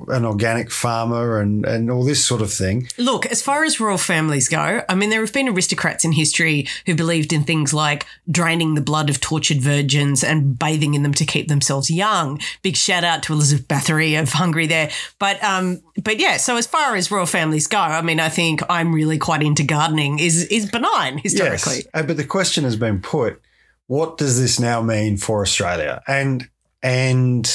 an 0.08 0.26
organic 0.26 0.70
farmer 0.70 1.40
and 1.40 1.64
and 1.64 1.90
all 1.90 2.04
this 2.04 2.22
sort 2.22 2.42
of 2.42 2.52
thing. 2.52 2.88
Look, 2.98 3.24
as 3.24 3.40
far 3.40 3.64
as 3.64 3.80
royal 3.80 3.96
families 3.96 4.48
go, 4.48 4.82
I 4.86 4.94
mean, 4.94 5.08
there 5.08 5.20
have 5.20 5.32
been 5.32 5.48
aristocrats 5.48 6.04
in 6.04 6.12
history 6.12 6.66
who 6.84 6.94
believed 6.94 7.32
in 7.32 7.44
things 7.44 7.72
like 7.72 8.04
draining 8.30 8.74
the 8.74 8.82
blood 8.82 9.08
of 9.08 9.18
tortured 9.18 9.62
virgins 9.62 10.22
and 10.22 10.58
bathing 10.58 10.92
in 10.92 11.04
them 11.04 11.14
to 11.14 11.24
keep 11.24 11.48
themselves 11.48 11.90
young. 11.90 12.38
Big 12.60 12.76
shout 12.76 13.02
out 13.02 13.22
to 13.22 13.32
Elizabeth 13.32 13.66
Bathory 13.66 14.20
of 14.20 14.32
Hungary 14.40 14.66
there, 14.66 14.90
but 15.18 15.42
um, 15.44 15.80
but 16.02 16.18
yeah. 16.18 16.38
So 16.38 16.56
as 16.56 16.66
far 16.66 16.96
as 16.96 17.10
royal 17.10 17.26
families 17.26 17.66
go, 17.66 17.78
I 17.78 18.02
mean, 18.02 18.18
I 18.18 18.28
think 18.28 18.62
I'm 18.68 18.92
really 18.92 19.18
quite 19.18 19.42
into 19.42 19.62
gardening. 19.62 20.18
is 20.18 20.44
is 20.44 20.68
benign 20.68 21.18
historically. 21.18 21.76
Yes, 21.76 21.86
uh, 21.94 22.02
but 22.02 22.16
the 22.16 22.24
question 22.24 22.64
has 22.64 22.76
been 22.76 23.00
put: 23.00 23.40
What 23.86 24.18
does 24.18 24.40
this 24.40 24.58
now 24.58 24.82
mean 24.82 25.16
for 25.16 25.42
Australia? 25.42 26.02
And 26.08 26.48
and 26.82 27.48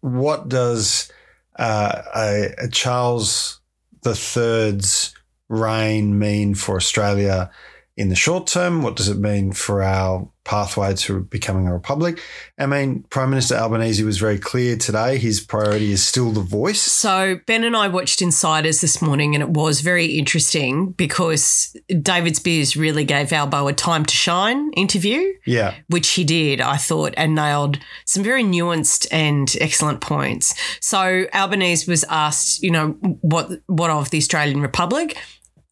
what 0.00 0.48
does 0.48 1.10
uh, 1.58 2.02
a, 2.14 2.54
a 2.64 2.68
Charles 2.68 3.60
the 4.02 4.14
Third's 4.14 5.14
reign 5.48 6.18
mean 6.18 6.54
for 6.54 6.76
Australia 6.76 7.50
in 7.96 8.08
the 8.08 8.16
short 8.16 8.46
term? 8.46 8.82
What 8.82 8.96
does 8.96 9.08
it 9.08 9.18
mean 9.18 9.52
for 9.52 9.82
our 9.82 10.28
pathway 10.44 10.94
to 10.94 11.20
becoming 11.20 11.66
a 11.66 11.72
republic? 11.72 12.20
I 12.58 12.66
mean, 12.66 13.04
Prime 13.08 13.30
Minister 13.30 13.54
Albanese 13.54 14.02
was 14.02 14.18
very 14.18 14.38
clear 14.38 14.76
today. 14.76 15.16
His 15.18 15.40
priority 15.40 15.92
is 15.92 16.04
still 16.04 16.30
the 16.30 16.40
voice. 16.40 16.80
So, 16.80 17.40
Ben 17.46 17.64
and 17.64 17.76
I 17.76 17.88
watched 17.88 18.20
Insiders 18.20 18.80
this 18.80 19.00
morning, 19.00 19.34
and 19.34 19.42
it 19.42 19.50
was 19.50 19.80
very 19.80 20.06
interesting 20.06 20.90
because 20.92 21.76
David 22.02 22.36
Speers 22.36 22.76
really 22.76 23.04
gave 23.04 23.32
Albo 23.32 23.68
a 23.68 23.72
time 23.72 24.04
to 24.04 24.14
shine 24.14 24.72
interview. 24.72 25.32
Yeah. 25.46 25.74
Which 25.88 26.10
he 26.10 26.24
did, 26.24 26.60
I 26.60 26.76
thought, 26.76 27.14
and 27.16 27.34
nailed 27.34 27.78
some 28.04 28.22
very 28.22 28.42
nuanced 28.42 29.06
and 29.10 29.54
excellent 29.60 30.00
points. 30.00 30.54
So, 30.80 31.26
Albanese 31.32 31.88
was 31.90 32.04
asked, 32.08 32.62
you 32.62 32.70
know, 32.70 32.88
what, 33.20 33.50
what 33.66 33.90
of 33.90 34.10
the 34.10 34.18
Australian 34.18 34.60
Republic? 34.60 35.16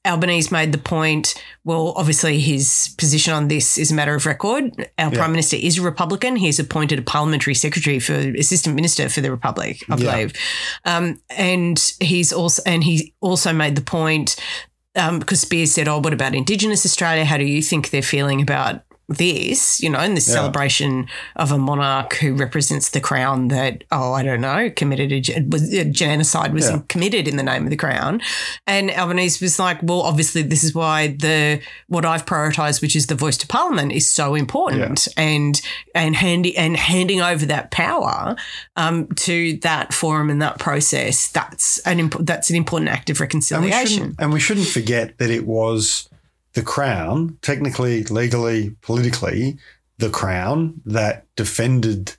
Albanese 0.04 0.50
made 0.50 0.72
the 0.72 0.78
point. 0.78 1.40
Well, 1.64 1.92
obviously, 1.96 2.40
his 2.40 2.94
position 2.98 3.32
on 3.32 3.48
this 3.48 3.78
is 3.78 3.92
a 3.92 3.94
matter 3.94 4.14
of 4.14 4.26
record. 4.26 4.72
Our 4.98 5.10
yeah. 5.10 5.10
prime 5.10 5.30
minister 5.30 5.56
is 5.56 5.78
a 5.78 5.82
Republican. 5.82 6.36
He's 6.36 6.58
appointed 6.58 6.98
a 6.98 7.02
parliamentary 7.02 7.54
secretary 7.54 8.00
for 8.00 8.14
assistant 8.14 8.74
minister 8.74 9.08
for 9.08 9.20
the 9.20 9.30
Republic, 9.30 9.84
I 9.88 9.96
believe, 9.96 10.32
yeah. 10.84 10.96
um, 10.96 11.22
and 11.30 11.78
he's 12.00 12.32
also 12.32 12.62
and 12.66 12.82
he 12.82 13.14
also 13.20 13.52
made 13.52 13.76
the 13.76 13.82
point 13.82 14.36
um, 14.96 15.20
because 15.20 15.40
Speers 15.40 15.72
said, 15.72 15.86
"Oh, 15.86 16.00
what 16.00 16.12
about 16.12 16.34
Indigenous 16.34 16.84
Australia? 16.84 17.24
How 17.24 17.36
do 17.36 17.44
you 17.44 17.62
think 17.62 17.90
they're 17.90 18.02
feeling 18.02 18.42
about 18.42 18.82
this, 19.08 19.80
you 19.82 19.90
know, 19.90 20.00
in 20.00 20.14
this 20.14 20.28
yeah. 20.28 20.34
celebration 20.34 21.06
of 21.36 21.52
a 21.52 21.58
monarch 21.58 22.14
who 22.14 22.34
represents 22.34 22.90
the 22.90 23.00
crown 23.00 23.48
that, 23.48 23.84
oh, 23.90 24.12
I 24.12 24.22
don't 24.22 24.40
know, 24.40 24.70
committed 24.70 25.12
a, 25.12 25.80
a 25.80 25.84
genocide 25.84 26.54
was 26.54 26.70
yeah. 26.70 26.80
committed 26.88 27.28
in 27.28 27.36
the 27.36 27.42
name 27.42 27.64
of 27.64 27.70
the 27.70 27.76
crown. 27.76 28.20
And 28.66 28.90
Albanese 28.90 29.44
was 29.44 29.58
like, 29.58 29.82
well, 29.82 30.02
obviously, 30.02 30.42
this 30.42 30.64
is 30.64 30.74
why 30.74 31.08
the 31.08 31.60
what 31.88 32.04
I've 32.04 32.24
prioritized, 32.24 32.80
which 32.80 32.96
is 32.96 33.06
the 33.06 33.14
voice 33.14 33.36
to 33.38 33.46
parliament, 33.46 33.92
is 33.92 34.08
so 34.08 34.34
important. 34.34 35.08
Yeah. 35.16 35.24
And 35.24 35.60
and 35.94 36.16
handy 36.16 36.56
and 36.56 36.76
handing 36.76 37.20
over 37.20 37.46
that 37.46 37.70
power 37.70 38.36
um, 38.76 39.08
to 39.16 39.58
that 39.58 39.92
forum 39.92 40.30
and 40.30 40.40
that 40.40 40.58
process, 40.58 41.30
that's 41.30 41.78
an 41.80 41.98
imp- 41.98 42.24
that's 42.26 42.50
an 42.50 42.56
important 42.56 42.90
act 42.90 43.10
of 43.10 43.20
reconciliation. 43.20 44.02
And 44.02 44.16
we, 44.16 44.24
and 44.24 44.32
we 44.32 44.40
shouldn't 44.40 44.68
forget 44.68 45.18
that 45.18 45.30
it 45.30 45.46
was 45.46 46.08
the 46.54 46.62
Crown, 46.62 47.38
technically, 47.42 48.04
legally, 48.04 48.76
politically, 48.82 49.58
the 49.98 50.10
Crown 50.10 50.80
that 50.84 51.26
defended 51.36 52.16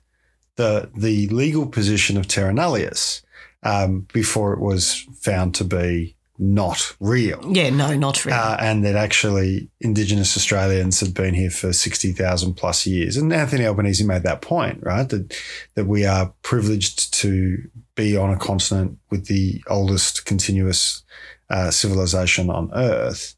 the 0.56 0.90
the 0.96 1.28
legal 1.28 1.66
position 1.66 2.16
of 2.16 2.28
Terra 2.28 2.52
Nullius 2.52 3.22
um, 3.62 4.06
before 4.12 4.52
it 4.52 4.60
was 4.60 5.06
found 5.20 5.54
to 5.56 5.64
be 5.64 6.14
not 6.38 6.96
real. 6.98 7.40
Yeah, 7.52 7.70
no, 7.70 7.94
not 7.94 8.24
real. 8.24 8.34
Uh, 8.34 8.56
and 8.60 8.84
that 8.84 8.96
actually 8.96 9.68
Indigenous 9.80 10.36
Australians 10.36 11.00
had 11.00 11.14
been 11.14 11.34
here 11.34 11.50
for 11.50 11.72
60,000 11.72 12.54
plus 12.54 12.86
years. 12.86 13.16
And 13.16 13.32
Anthony 13.32 13.64
Albanese 13.64 14.04
made 14.04 14.24
that 14.24 14.42
point, 14.42 14.80
right? 14.82 15.08
That, 15.08 15.36
that 15.74 15.86
we 15.86 16.04
are 16.04 16.34
privileged 16.42 17.14
to 17.14 17.62
be 17.94 18.16
on 18.16 18.32
a 18.32 18.36
continent 18.36 18.98
with 19.10 19.26
the 19.26 19.62
oldest 19.68 20.24
continuous 20.24 21.04
uh, 21.50 21.70
civilization 21.70 22.50
on 22.50 22.70
earth. 22.74 23.33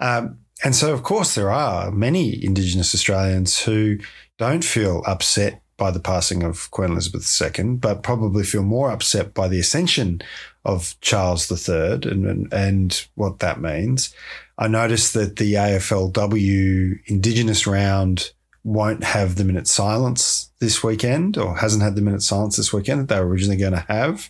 Um, 0.00 0.38
and 0.64 0.74
so, 0.74 0.92
of 0.92 1.02
course, 1.02 1.34
there 1.34 1.50
are 1.50 1.90
many 1.90 2.44
Indigenous 2.44 2.94
Australians 2.94 3.60
who 3.60 3.98
don't 4.38 4.64
feel 4.64 5.02
upset 5.06 5.62
by 5.76 5.90
the 5.90 6.00
passing 6.00 6.42
of 6.42 6.70
Queen 6.70 6.90
Elizabeth 6.90 7.58
II, 7.58 7.76
but 7.76 8.02
probably 8.02 8.44
feel 8.44 8.62
more 8.62 8.90
upset 8.90 9.32
by 9.32 9.48
the 9.48 9.58
ascension 9.58 10.20
of 10.66 10.94
Charles 11.00 11.50
III 11.50 12.10
and, 12.10 12.26
and, 12.26 12.52
and 12.52 13.06
what 13.14 13.38
that 13.38 13.62
means. 13.62 14.14
I 14.58 14.68
noticed 14.68 15.14
that 15.14 15.36
the 15.36 15.54
AFLW 15.54 17.00
Indigenous 17.06 17.66
round 17.66 18.32
won't 18.62 19.02
have 19.02 19.36
the 19.36 19.44
minute 19.44 19.66
silence 19.66 20.50
this 20.58 20.82
weekend 20.84 21.38
or 21.38 21.56
hasn't 21.56 21.82
had 21.82 21.96
the 21.96 22.02
minute 22.02 22.22
silence 22.22 22.56
this 22.56 22.72
weekend 22.72 23.00
that 23.00 23.14
they 23.14 23.18
were 23.18 23.28
originally 23.28 23.56
going 23.56 23.72
to 23.72 23.86
have 23.88 24.28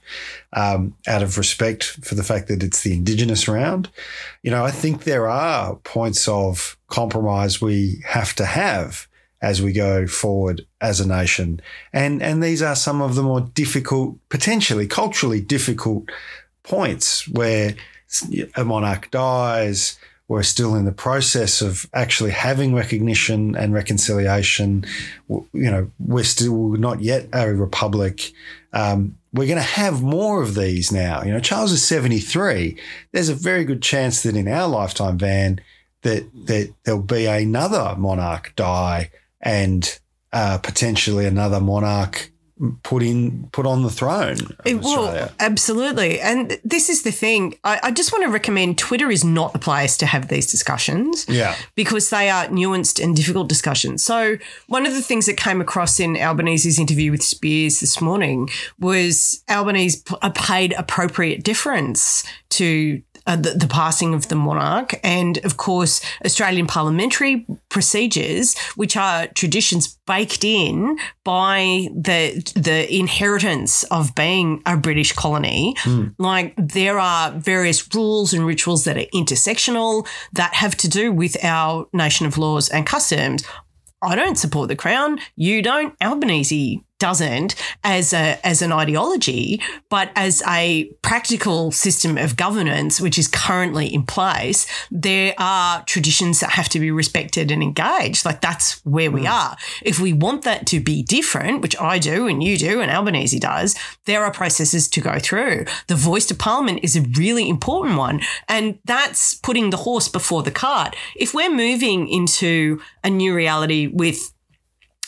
um, 0.53 0.95
out 1.09 1.23
of 1.23 1.37
respect 1.37 1.85
for 2.05 2.15
the 2.15 2.23
fact 2.23 2.47
that 2.49 2.63
it's 2.63 2.83
the 2.83 2.93
indigenous 2.93 3.49
round. 3.49 3.89
You 4.43 4.51
know 4.51 4.65
i 4.65 4.71
think 4.71 5.05
there 5.05 5.29
are 5.29 5.77
points 5.77 6.29
of 6.29 6.77
compromise 6.89 7.61
we 7.61 8.03
have 8.07 8.35
to 8.37 8.45
have 8.45 9.09
as 9.43 9.63
we 9.63 9.73
go 9.73 10.07
forward 10.07 10.67
as 10.81 11.01
a 11.01 11.09
nation. 11.09 11.61
And 11.93 12.23
and 12.23 12.43
these 12.43 12.63
are 12.63 12.77
some 12.77 13.01
of 13.01 13.15
the 13.15 13.23
more 13.23 13.41
difficult 13.41 14.17
potentially 14.29 14.87
culturally 14.87 15.41
difficult 15.41 16.11
points 16.63 17.27
where 17.29 17.75
a 18.57 18.65
monarch 18.65 19.11
dies 19.11 19.99
we're 20.31 20.45
still 20.45 20.77
in 20.77 20.85
the 20.85 20.93
process 20.93 21.61
of 21.61 21.91
actually 21.93 22.31
having 22.31 22.73
recognition 22.73 23.57
and 23.57 23.75
reconciliation. 23.75 24.85
You 25.29 25.49
know, 25.53 25.91
we're 25.99 26.23
still 26.23 26.69
not 26.69 27.01
yet 27.01 27.27
a 27.33 27.53
republic. 27.53 28.31
Um, 28.73 29.19
we're 29.33 29.49
going 29.49 29.57
to 29.57 29.65
have 29.65 30.05
more 30.05 30.41
of 30.41 30.55
these 30.55 30.93
now. 30.93 31.25
You 31.25 31.33
know, 31.33 31.41
Charles 31.41 31.73
is 31.73 31.85
73. 31.85 32.79
There's 33.11 33.29
a 33.29 33.35
very 33.35 33.65
good 33.65 33.83
chance 33.83 34.23
that 34.23 34.37
in 34.37 34.47
our 34.47 34.69
lifetime, 34.69 35.19
Van, 35.19 35.61
that, 36.03 36.31
that 36.47 36.75
there'll 36.85 37.03
be 37.03 37.27
another 37.27 37.97
monarch 37.99 38.53
die 38.55 39.11
and 39.41 39.99
uh, 40.33 40.59
potentially 40.59 41.27
another 41.27 41.61
monarch 41.61 42.31
put 42.83 43.03
in 43.03 43.49
put 43.53 43.67
on 43.67 43.83
the 43.83 43.91
throne 43.91 44.37
well 44.67 45.31
absolutely. 45.41 46.21
And 46.21 46.59
this 46.65 46.89
is 46.89 47.03
the 47.03 47.11
thing. 47.11 47.59
I, 47.65 47.81
I, 47.85 47.91
just 47.91 48.13
want 48.13 48.25
to 48.25 48.31
recommend 48.31 48.79
twitter 48.79 49.11
is 49.11 49.25
not 49.25 49.53
the 49.53 49.59
place 49.59 49.97
to 49.99 50.07
have 50.07 50.29
these 50.29 50.51
discussions 50.51 51.27
yeah. 51.29 51.57
because 51.75 52.11
they 52.11 52.29
are 52.29 52.47
nuanced 52.47 53.03
and 53.03 53.17
difficult 53.17 53.49
discussions. 53.49 54.05
So 54.05 54.37
one 54.67 54.87
of 54.87 54.93
the 54.93 55.03
things 55.03 55.27
that 55.27 55.37
came 55.37 55.61
across 55.61 55.99
in 55.99 56.17
albanese's 56.17 56.79
interview 56.79 57.11
with 57.11 57.23
Speers 57.23 57.81
this 57.81 58.01
morning 58.01 58.49
was 58.79 59.43
albanese 59.49 60.03
paid 60.35 60.75
appropriate 60.77 61.43
deference 61.43 62.25
to 62.51 63.03
uh, 63.31 63.37
the, 63.37 63.51
the 63.51 63.69
passing 63.69 64.13
of 64.13 64.27
the 64.27 64.35
monarch, 64.35 64.99
and 65.05 65.39
of 65.45 65.57
course, 65.57 66.01
Australian 66.25 66.67
parliamentary 66.67 67.47
procedures, 67.69 68.59
which 68.75 68.97
are 68.97 69.29
traditions 69.29 69.99
baked 70.07 70.43
in 70.43 70.99
by 71.25 71.89
the 71.95 72.43
the 72.57 72.93
inheritance 72.93 73.85
of 73.85 74.15
being 74.17 74.61
a 74.67 74.77
British 74.77 75.13
colony. 75.13 75.77
Like 76.19 76.55
there 76.57 76.99
are 76.99 77.31
various 77.31 77.95
rules 77.95 78.33
and 78.35 78.45
rituals 78.45 78.83
that 78.85 78.97
are 78.97 79.11
intersectional 79.15 80.07
that 80.33 80.55
have 80.55 80.77
to 80.79 80.89
do 80.89 81.13
with 81.13 81.37
our 81.45 81.87
nation 81.93 82.27
of 82.27 82.37
laws 82.37 82.69
and 82.69 82.85
customs. 82.85 83.45
I 84.03 84.17
don't 84.17 84.39
support 84.39 84.69
the 84.69 84.77
crown. 84.77 85.21
You 85.37 85.63
don't. 85.63 85.95
Albanese 86.01 86.83
doesn't 87.01 87.57
as 87.83 88.13
a 88.13 88.39
as 88.47 88.63
an 88.63 88.71
ideology, 88.71 89.61
but 89.89 90.11
as 90.15 90.43
a 90.47 90.85
practical 91.03 91.73
system 91.73 92.17
of 92.17 92.37
governance, 92.37 93.01
which 93.01 93.19
is 93.19 93.27
currently 93.27 93.93
in 93.93 94.05
place, 94.05 94.67
there 94.91 95.35
are 95.39 95.83
traditions 95.85 96.39
that 96.41 96.51
have 96.51 96.69
to 96.69 96.79
be 96.79 96.93
respected 96.93 97.51
and 97.51 97.63
engaged. 97.63 98.25
Like 98.25 98.41
that's 98.41 98.85
where 98.85 99.11
we 99.11 99.23
hmm. 99.23 99.33
are. 99.33 99.57
If 99.83 99.99
we 99.99 100.13
want 100.13 100.43
that 100.45 100.67
to 100.69 100.79
be 100.79 101.03
different, 101.03 101.63
which 101.63 101.79
I 101.81 101.99
do 101.99 102.29
and 102.29 102.43
you 102.43 102.57
do 102.57 102.81
and 102.81 102.91
Albanese 102.91 103.41
does, 103.41 103.75
there 104.05 104.25
are 104.25 104.33
processes 104.33 104.89
to 104.91 105.01
go 105.01 105.19
through. 105.19 105.65
The 105.89 105.97
voice 105.97 106.27
to 106.27 106.35
parliament 106.35 106.81
is 106.83 106.97
a 106.97 107.03
really 107.19 107.49
important 107.49 107.97
one. 107.97 108.21
And 108.49 108.79
that's 108.85 109.35
putting 109.35 109.71
the 109.71 109.79
horse 109.79 110.09
before 110.09 110.43
the 110.43 110.51
cart. 110.51 110.95
If 111.17 111.35
we're 111.35 111.51
moving 111.51 112.09
into 112.09 112.81
a 113.03 113.11
new 113.11 113.35
reality 113.35 113.87
with 113.87 114.33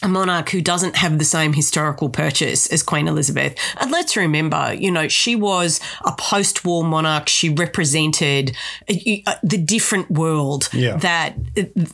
a 0.03 0.09
monarch 0.09 0.51
who 0.51 0.61
doesn't 0.61 0.97
have 0.97 1.19
the 1.19 1.25
same 1.25 1.53
historical 1.53 2.09
purchase 2.09 2.67
as 2.69 2.83
Queen 2.83 3.09
Elizabeth. 3.09 3.55
And 3.81 3.91
let's 3.91 4.17
remember, 4.17 4.75
you 4.75 4.91
know, 4.91 5.09
she 5.09 5.37
was 5.37 5.81
a 6.05 6.13
post 6.13 6.65
war 6.65 6.85
monarch. 6.85 7.29
She 7.29 7.49
represented 7.49 8.57
uh, 8.89 9.35
the 9.43 9.59
different 9.59 10.11
world 10.11 10.69
Yeah. 10.73 10.97
that 10.99 11.35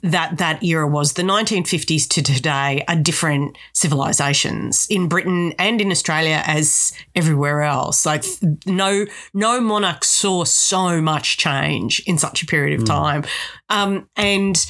that 0.03 0.39
that 0.39 0.63
era 0.63 0.87
was. 0.87 1.13
The 1.15 1.23
1950s 1.23 2.09
to 2.09 2.23
today 2.23 2.85
are 2.89 2.97
different 2.97 3.57
civilizations 3.73 4.87
in 4.89 5.09
Britain 5.09 5.53
and 5.59 5.81
in 5.81 5.91
Australia 5.91 6.43
as 6.47 6.93
everywhere 7.15 7.63
else. 7.63 8.07
Like 8.07 8.25
no 8.67 9.07
no 9.35 9.61
monarch 9.61 10.05
saw 10.05 10.45
so 10.45 11.01
much 11.01 11.37
change 11.37 12.01
in 12.07 12.19
such 12.19 12.43
a 12.43 12.47
period 12.47 12.81
of 12.81 12.87
time. 12.87 13.25
Um, 13.69 14.09
and 14.17 14.65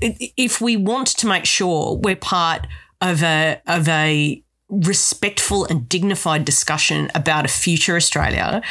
if 0.00 0.60
we 0.60 0.76
want 0.76 1.08
to 1.08 1.26
make 1.26 1.44
sure 1.44 1.96
we're 1.96 2.16
part 2.16 2.66
of 3.00 3.22
a 3.22 3.60
of 3.66 3.88
a 3.88 4.42
respectful 4.68 5.64
and 5.66 5.88
dignified 5.88 6.44
discussion 6.44 7.10
about 7.14 7.44
a 7.44 7.48
future 7.48 7.96
Australia, 7.96 8.62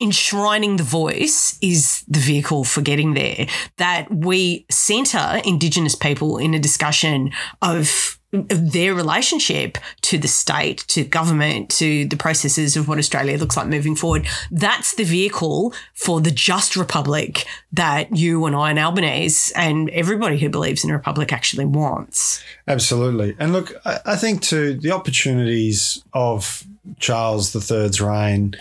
enshrining 0.00 0.76
the 0.76 0.82
voice 0.82 1.58
is 1.62 2.04
the 2.08 2.18
vehicle 2.18 2.64
for 2.64 2.82
getting 2.82 3.14
there. 3.14 3.46
That 3.78 4.12
we 4.12 4.66
centre 4.70 5.40
Indigenous 5.44 5.94
people 5.94 6.38
in 6.38 6.54
a 6.54 6.58
discussion 6.58 7.32
of 7.62 8.18
of 8.25 8.25
their 8.44 8.94
relationship 8.94 9.78
to 10.02 10.18
the 10.18 10.28
state, 10.28 10.84
to 10.88 11.04
government, 11.04 11.70
to 11.70 12.06
the 12.06 12.16
processes 12.16 12.76
of 12.76 12.88
what 12.88 12.98
Australia 12.98 13.38
looks 13.38 13.56
like 13.56 13.66
moving 13.66 13.96
forward. 13.96 14.26
That's 14.50 14.94
the 14.94 15.04
vehicle 15.04 15.74
for 15.94 16.20
the 16.20 16.30
just 16.30 16.76
republic 16.76 17.46
that 17.72 18.16
you 18.16 18.46
and 18.46 18.56
I 18.56 18.70
and 18.70 18.78
Albanese 18.78 19.52
and 19.54 19.90
everybody 19.90 20.38
who 20.38 20.48
believes 20.48 20.84
in 20.84 20.90
a 20.90 20.94
republic 20.94 21.32
actually 21.32 21.66
wants. 21.66 22.42
Absolutely. 22.68 23.36
And 23.38 23.52
look, 23.52 23.72
I, 23.84 24.16
think 24.16 24.42
too, 24.42 24.74
the 24.74 24.92
opportunities 24.92 26.02
of 26.12 26.64
Charles 26.98 27.54
III's 27.54 28.00
reign 28.00 28.54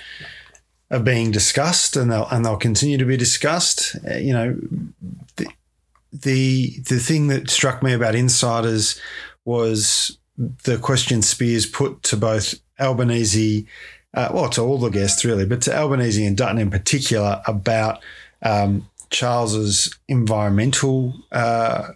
are 0.92 1.00
being 1.00 1.32
discussed 1.32 1.96
and 1.96 2.12
they'll, 2.12 2.28
and 2.30 2.46
they'll 2.46 2.58
continue 2.58 2.98
to 2.98 3.06
be 3.06 3.18
discussed. 3.18 3.96
Uh, 4.10 4.16
you 4.16 4.34
know, 4.34 4.56
the, 5.38 5.48
the, 6.14 6.80
the 6.88 7.00
thing 7.00 7.28
that 7.28 7.50
struck 7.50 7.82
me 7.82 7.94
about 7.94 8.16
insiders 8.16 9.00
was 9.46 10.18
the 10.64 10.78
question 10.78 11.22
Speers 11.22 11.66
put 11.66 12.04
to 12.04 12.18
both 12.18 12.56
Albanese, 12.80 13.66
uh, 14.14 14.30
well, 14.34 14.50
to 14.50 14.62
all 14.62 14.78
the 14.78 14.90
guests 14.90 15.24
really, 15.24 15.46
but 15.46 15.62
to 15.62 15.76
Albanese 15.76 16.26
and 16.26 16.36
Dutton 16.36 16.58
in 16.58 16.70
particular 16.70 17.42
about 17.48 18.04
um, 18.42 18.90
Charles's 19.10 19.98
environmental 20.08 21.14
uh, 21.32 21.90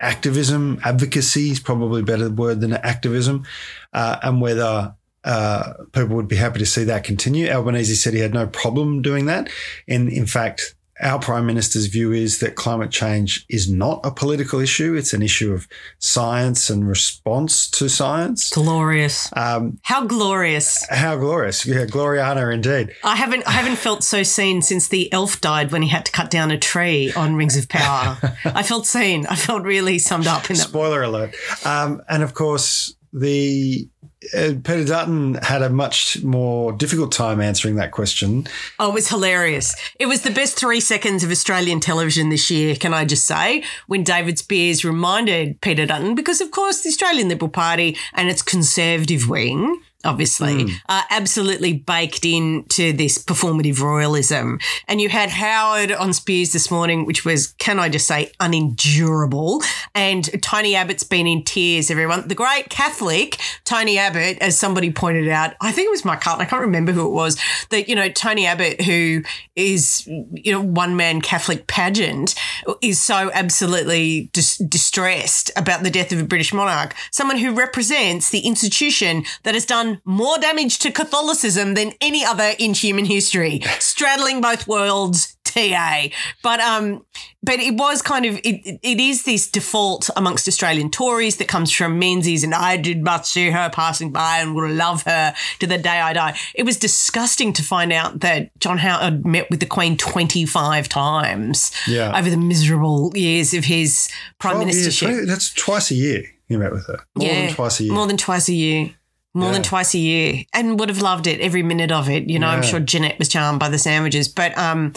activism, 0.00 0.80
advocacy 0.84 1.50
is 1.50 1.60
probably 1.60 2.02
a 2.02 2.04
better 2.04 2.28
word 2.28 2.60
than 2.60 2.74
activism, 2.74 3.44
uh, 3.92 4.18
and 4.22 4.40
whether 4.40 4.94
uh, 5.24 5.72
people 5.92 6.16
would 6.16 6.28
be 6.28 6.36
happy 6.36 6.58
to 6.58 6.66
see 6.66 6.84
that 6.84 7.04
continue. 7.04 7.48
Albanese 7.48 7.94
said 7.94 8.12
he 8.12 8.20
had 8.20 8.34
no 8.34 8.46
problem 8.46 9.00
doing 9.00 9.26
that. 9.26 9.48
And 9.88 10.10
in 10.10 10.26
fact, 10.26 10.74
our 11.02 11.18
Prime 11.18 11.44
Minister's 11.46 11.86
view 11.86 12.12
is 12.12 12.38
that 12.38 12.54
climate 12.54 12.90
change 12.90 13.44
is 13.48 13.68
not 13.70 14.00
a 14.04 14.10
political 14.10 14.60
issue. 14.60 14.94
It's 14.94 15.12
an 15.12 15.22
issue 15.22 15.52
of 15.52 15.66
science 15.98 16.70
and 16.70 16.86
response 16.88 17.68
to 17.72 17.88
science. 17.88 18.50
Glorious. 18.52 19.28
Um, 19.36 19.78
How 19.82 20.04
glorious. 20.06 20.84
how 20.90 21.16
glorious. 21.16 21.66
Yeah, 21.66 21.84
Gloriana 21.86 22.52
indeed. 22.52 22.94
I 23.02 23.16
haven't 23.16 23.46
I 23.46 23.52
haven't 23.52 23.76
felt 23.76 24.04
so 24.04 24.22
seen 24.22 24.62
since 24.62 24.88
the 24.88 25.12
elf 25.12 25.40
died 25.40 25.72
when 25.72 25.82
he 25.82 25.88
had 25.88 26.06
to 26.06 26.12
cut 26.12 26.30
down 26.30 26.50
a 26.50 26.58
tree 26.58 27.12
on 27.14 27.34
Rings 27.36 27.56
of 27.56 27.68
Power. 27.68 28.16
I 28.44 28.62
felt 28.62 28.86
seen. 28.86 29.26
I 29.26 29.36
felt 29.36 29.62
really 29.64 29.98
summed 29.98 30.26
up 30.26 30.48
in 30.50 30.56
that. 30.56 30.68
Spoiler 30.68 31.02
alert. 31.02 31.34
Um, 31.64 32.02
and 32.08 32.22
of 32.22 32.34
course, 32.34 32.94
the 33.12 33.88
Uh, 34.32 34.54
Peter 34.62 34.84
Dutton 34.84 35.34
had 35.42 35.62
a 35.62 35.70
much 35.70 36.22
more 36.22 36.72
difficult 36.72 37.12
time 37.12 37.40
answering 37.40 37.76
that 37.76 37.90
question. 37.90 38.46
Oh, 38.78 38.90
it 38.90 38.94
was 38.94 39.08
hilarious. 39.08 39.74
It 39.98 40.06
was 40.06 40.22
the 40.22 40.30
best 40.30 40.58
three 40.58 40.80
seconds 40.80 41.24
of 41.24 41.30
Australian 41.30 41.80
television 41.80 42.30
this 42.30 42.50
year, 42.50 42.76
can 42.76 42.94
I 42.94 43.04
just 43.04 43.26
say, 43.26 43.64
when 43.86 44.02
David 44.02 44.38
Speers 44.38 44.84
reminded 44.84 45.60
Peter 45.60 45.86
Dutton, 45.86 46.14
because 46.14 46.40
of 46.40 46.50
course 46.50 46.82
the 46.82 46.88
Australian 46.88 47.28
Liberal 47.28 47.50
Party 47.50 47.96
and 48.14 48.28
its 48.28 48.42
conservative 48.42 49.28
wing, 49.28 49.80
obviously, 50.04 50.64
hmm. 50.64 50.72
are 50.88 51.04
absolutely 51.10 51.72
baked 51.72 52.24
into 52.24 52.92
this 52.92 53.22
performative 53.22 53.80
royalism. 53.80 54.58
And 54.88 55.00
you 55.00 55.08
had 55.08 55.30
Howard 55.30 55.92
on 55.92 56.12
Speers 56.12 56.52
this 56.52 56.70
morning, 56.70 57.06
which 57.06 57.24
was, 57.24 57.48
can 57.58 57.78
I 57.78 57.88
just 57.88 58.06
say, 58.06 58.32
unendurable. 58.40 59.62
And 59.94 60.42
Tony 60.42 60.74
Abbott's 60.74 61.04
been 61.04 61.26
in 61.26 61.44
tears, 61.44 61.90
everyone. 61.90 62.28
The 62.28 62.34
great 62.34 62.68
Catholic, 62.70 63.40
Tony 63.64 63.98
Abbott, 63.98 64.38
as 64.40 64.58
somebody 64.58 64.92
pointed 64.92 65.28
out, 65.28 65.54
I 65.60 65.72
think 65.72 65.86
it 65.86 65.90
was 65.90 66.04
Mark 66.04 66.20
Carlton, 66.20 66.46
I 66.46 66.48
can't 66.48 66.62
remember 66.62 66.92
who 66.92 67.06
it 67.06 67.12
was, 67.12 67.40
that, 67.70 67.88
you 67.88 67.94
know, 67.94 68.08
Tony 68.08 68.46
Abbott, 68.46 68.82
who 68.82 69.22
is, 69.56 70.06
you 70.06 70.52
know, 70.52 70.60
one 70.60 70.96
man 70.96 71.20
Catholic 71.20 71.66
pageant, 71.66 72.34
is 72.80 73.00
so 73.00 73.30
absolutely 73.32 74.30
dis- 74.32 74.58
distressed 74.58 75.50
about 75.56 75.82
the 75.82 75.90
death 75.90 76.12
of 76.12 76.20
a 76.20 76.24
British 76.24 76.52
monarch. 76.52 76.94
Someone 77.10 77.38
who 77.38 77.52
represents 77.52 78.30
the 78.30 78.40
institution 78.40 79.24
that 79.42 79.54
has 79.54 79.66
done 79.66 79.93
more 80.04 80.38
damage 80.38 80.78
to 80.80 80.90
Catholicism 80.90 81.74
than 81.74 81.92
any 82.00 82.24
other 82.24 82.52
in 82.58 82.74
human 82.74 83.04
history, 83.04 83.60
straddling 83.78 84.40
both 84.40 84.66
worlds. 84.66 85.36
TA, 85.44 86.06
but 86.42 86.58
um, 86.58 87.04
but 87.40 87.60
it 87.60 87.74
was 87.74 88.02
kind 88.02 88.24
of 88.24 88.34
it, 88.38 88.80
it 88.82 88.98
is 88.98 89.22
this 89.24 89.48
default 89.48 90.10
amongst 90.16 90.48
Australian 90.48 90.90
Tories 90.90 91.36
that 91.36 91.46
comes 91.46 91.70
from 91.70 91.96
Menzies, 91.96 92.42
and 92.42 92.52
I 92.52 92.76
did 92.76 93.04
but 93.04 93.24
see 93.24 93.50
her 93.50 93.70
passing 93.70 94.10
by 94.10 94.38
and 94.38 94.56
will 94.56 94.68
love 94.68 95.04
her 95.04 95.32
to 95.60 95.66
the 95.68 95.78
day 95.78 96.00
I 96.00 96.12
die. 96.12 96.36
It 96.56 96.64
was 96.64 96.76
disgusting 96.76 97.52
to 97.52 97.62
find 97.62 97.92
out 97.92 98.18
that 98.20 98.50
John 98.58 98.78
Howard 98.78 99.24
met 99.24 99.48
with 99.48 99.60
the 99.60 99.66
Queen 99.66 99.96
twenty 99.96 100.44
five 100.44 100.88
times 100.88 101.70
Yeah. 101.86 102.18
over 102.18 102.28
the 102.30 102.36
miserable 102.38 103.12
years 103.14 103.54
of 103.54 103.64
his 103.64 104.08
prime 104.40 104.56
12 104.56 104.68
years, 104.74 104.86
ministership. 104.88 105.06
20 105.12 105.26
that's 105.26 105.54
twice 105.54 105.90
a 105.92 105.94
year 105.94 106.22
he 106.48 106.56
met 106.56 106.72
with 106.72 106.86
her. 106.88 106.98
More 107.14 107.28
than 107.28 107.54
twice 107.54 107.78
a 107.80 107.84
year. 107.84 107.92
More 107.92 108.06
than 108.08 108.16
twice 108.16 108.48
a 108.48 108.54
year. 108.54 108.90
More 109.36 109.52
than 109.52 109.62
twice 109.64 109.94
a 109.94 109.98
year. 109.98 110.44
And 110.52 110.78
would 110.78 110.88
have 110.88 111.02
loved 111.02 111.26
it, 111.26 111.40
every 111.40 111.64
minute 111.64 111.90
of 111.90 112.08
it. 112.08 112.30
You 112.30 112.38
know, 112.38 112.46
I'm 112.46 112.62
sure 112.62 112.78
Janette 112.78 113.18
was 113.18 113.28
charmed 113.28 113.58
by 113.58 113.68
the 113.68 113.78
sandwiches. 113.78 114.28
But 114.28 114.56
um 114.56 114.92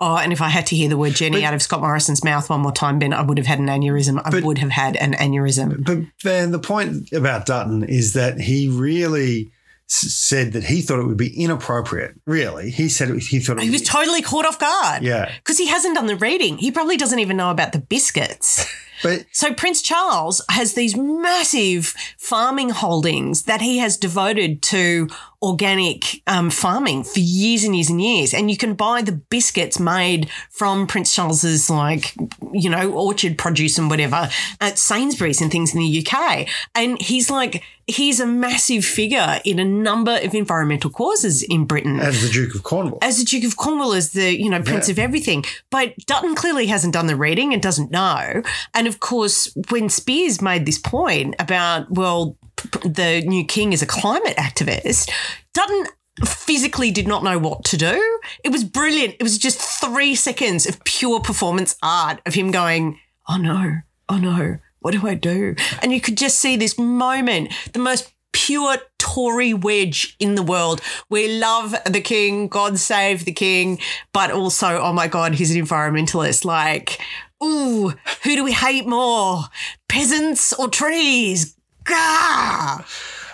oh, 0.00 0.16
and 0.16 0.32
if 0.32 0.40
I 0.42 0.48
had 0.48 0.66
to 0.66 0.76
hear 0.76 0.88
the 0.88 0.96
word 0.96 1.14
Jenny 1.14 1.44
out 1.44 1.54
of 1.54 1.62
Scott 1.62 1.80
Morrison's 1.80 2.24
mouth 2.24 2.50
one 2.50 2.60
more 2.60 2.72
time, 2.72 2.98
Ben, 2.98 3.12
I 3.12 3.22
would 3.22 3.38
have 3.38 3.46
had 3.46 3.60
an 3.60 3.68
aneurysm. 3.68 4.20
I 4.24 4.40
would 4.40 4.58
have 4.58 4.70
had 4.70 4.96
an 4.96 5.12
aneurysm. 5.14 5.84
But 5.84 5.98
then 6.24 6.50
the 6.50 6.58
point 6.58 7.12
about 7.12 7.46
Dutton 7.46 7.84
is 7.84 8.14
that 8.14 8.40
he 8.40 8.68
really 8.68 9.52
said 9.88 10.52
that 10.52 10.64
he 10.64 10.82
thought 10.82 10.98
it 10.98 11.06
would 11.06 11.16
be 11.16 11.40
inappropriate. 11.40 12.20
Really, 12.26 12.70
he 12.70 12.88
said 12.88 13.08
it, 13.08 13.22
he 13.22 13.38
thought 13.38 13.58
it 13.58 13.62
He 13.62 13.70
was 13.70 13.82
totally 13.82 14.20
caught 14.20 14.44
off 14.44 14.58
guard. 14.58 15.02
Yeah. 15.02 15.32
Because 15.38 15.58
he 15.58 15.68
hasn't 15.68 15.94
done 15.94 16.06
the 16.06 16.16
reading. 16.16 16.58
He 16.58 16.72
probably 16.72 16.96
doesn't 16.96 17.18
even 17.20 17.36
know 17.36 17.50
about 17.50 17.72
the 17.72 17.78
biscuits. 17.78 18.66
But 19.02 19.26
So 19.32 19.52
Prince 19.54 19.82
Charles 19.82 20.40
has 20.50 20.74
these 20.74 20.96
massive 20.96 21.94
farming 22.18 22.70
holdings 22.70 23.42
that 23.44 23.60
he 23.60 23.78
has 23.78 23.96
devoted 23.96 24.62
to 24.62 25.08
organic 25.42 26.22
um, 26.26 26.50
farming 26.50 27.04
for 27.04 27.20
years 27.20 27.62
and 27.62 27.76
years 27.76 27.90
and 27.90 28.02
years. 28.02 28.32
And 28.34 28.50
you 28.50 28.56
can 28.56 28.74
buy 28.74 29.02
the 29.02 29.12
biscuits 29.12 29.78
made 29.78 30.28
from 30.50 30.86
Prince 30.86 31.14
Charles's 31.14 31.68
like, 31.70 32.14
you 32.52 32.70
know, 32.70 32.90
orchard 32.92 33.36
produce 33.38 33.78
and 33.78 33.88
whatever 33.90 34.28
at 34.60 34.78
Sainsbury's 34.78 35.40
and 35.40 35.50
things 35.52 35.74
in 35.74 35.80
the 35.80 36.04
UK. 36.06 36.48
And 36.74 37.00
he's 37.00 37.30
like, 37.30 37.62
he's 37.86 38.18
a 38.18 38.26
massive 38.26 38.84
figure 38.84 39.38
in 39.44 39.58
a 39.60 39.64
number 39.64 40.18
of 40.24 40.34
environmental 40.34 40.90
causes 40.90 41.42
in 41.44 41.64
Britain 41.66 42.00
as 42.00 42.22
the 42.22 42.28
Duke 42.28 42.54
of 42.56 42.62
Cornwall, 42.64 42.98
as 43.02 43.18
the 43.18 43.24
Duke 43.24 43.44
of 43.44 43.56
Cornwall, 43.56 43.92
as 43.92 44.10
the 44.12 44.36
you 44.36 44.50
know 44.50 44.60
Prince 44.62 44.88
Yeah. 44.88 44.92
of 44.94 44.98
everything. 44.98 45.44
But 45.70 45.94
Dutton 46.06 46.34
clearly 46.34 46.66
hasn't 46.66 46.94
done 46.94 47.06
the 47.06 47.14
reading 47.14 47.52
and 47.52 47.62
doesn't 47.62 47.92
know. 47.92 48.42
And 48.74 48.85
of 48.86 49.00
course, 49.00 49.54
when 49.70 49.88
Speers 49.88 50.40
made 50.42 50.66
this 50.66 50.78
point 50.78 51.34
about 51.38 51.90
well, 51.90 52.36
the 52.82 53.22
new 53.26 53.44
king 53.44 53.72
is 53.72 53.82
a 53.82 53.86
climate 53.86 54.36
activist, 54.36 55.10
Dutton 55.54 55.86
physically 56.24 56.90
did 56.90 57.06
not 57.06 57.22
know 57.22 57.38
what 57.38 57.64
to 57.64 57.76
do. 57.76 58.20
It 58.42 58.50
was 58.50 58.64
brilliant. 58.64 59.16
It 59.18 59.22
was 59.22 59.38
just 59.38 59.60
three 59.60 60.14
seconds 60.14 60.66
of 60.66 60.82
pure 60.84 61.20
performance 61.20 61.76
art 61.82 62.20
of 62.26 62.34
him 62.34 62.50
going, 62.50 62.98
"Oh 63.28 63.36
no, 63.36 63.78
oh 64.08 64.18
no." 64.18 64.58
What 64.80 64.92
do 64.92 65.08
I 65.08 65.14
do? 65.14 65.56
And 65.82 65.92
you 65.92 66.00
could 66.00 66.16
just 66.16 66.38
see 66.38 66.54
this 66.54 66.78
moment, 66.78 67.52
the 67.72 67.80
most 67.80 68.12
pure 68.36 68.76
Tory 68.98 69.54
wedge 69.54 70.14
in 70.20 70.34
the 70.34 70.42
world. 70.42 70.82
We 71.08 71.38
love 71.38 71.74
the 71.86 72.02
king, 72.02 72.48
God 72.48 72.78
save 72.78 73.24
the 73.24 73.32
king, 73.32 73.78
but 74.12 74.30
also, 74.30 74.78
oh 74.78 74.92
my 74.92 75.08
God, 75.08 75.36
he's 75.36 75.56
an 75.56 75.64
environmentalist. 75.64 76.44
Like, 76.44 77.00
ooh, 77.42 77.94
who 78.24 78.36
do 78.36 78.44
we 78.44 78.52
hate 78.52 78.86
more? 78.86 79.44
Peasants 79.88 80.52
or 80.52 80.68
trees? 80.68 81.56
Gah! 81.84 82.84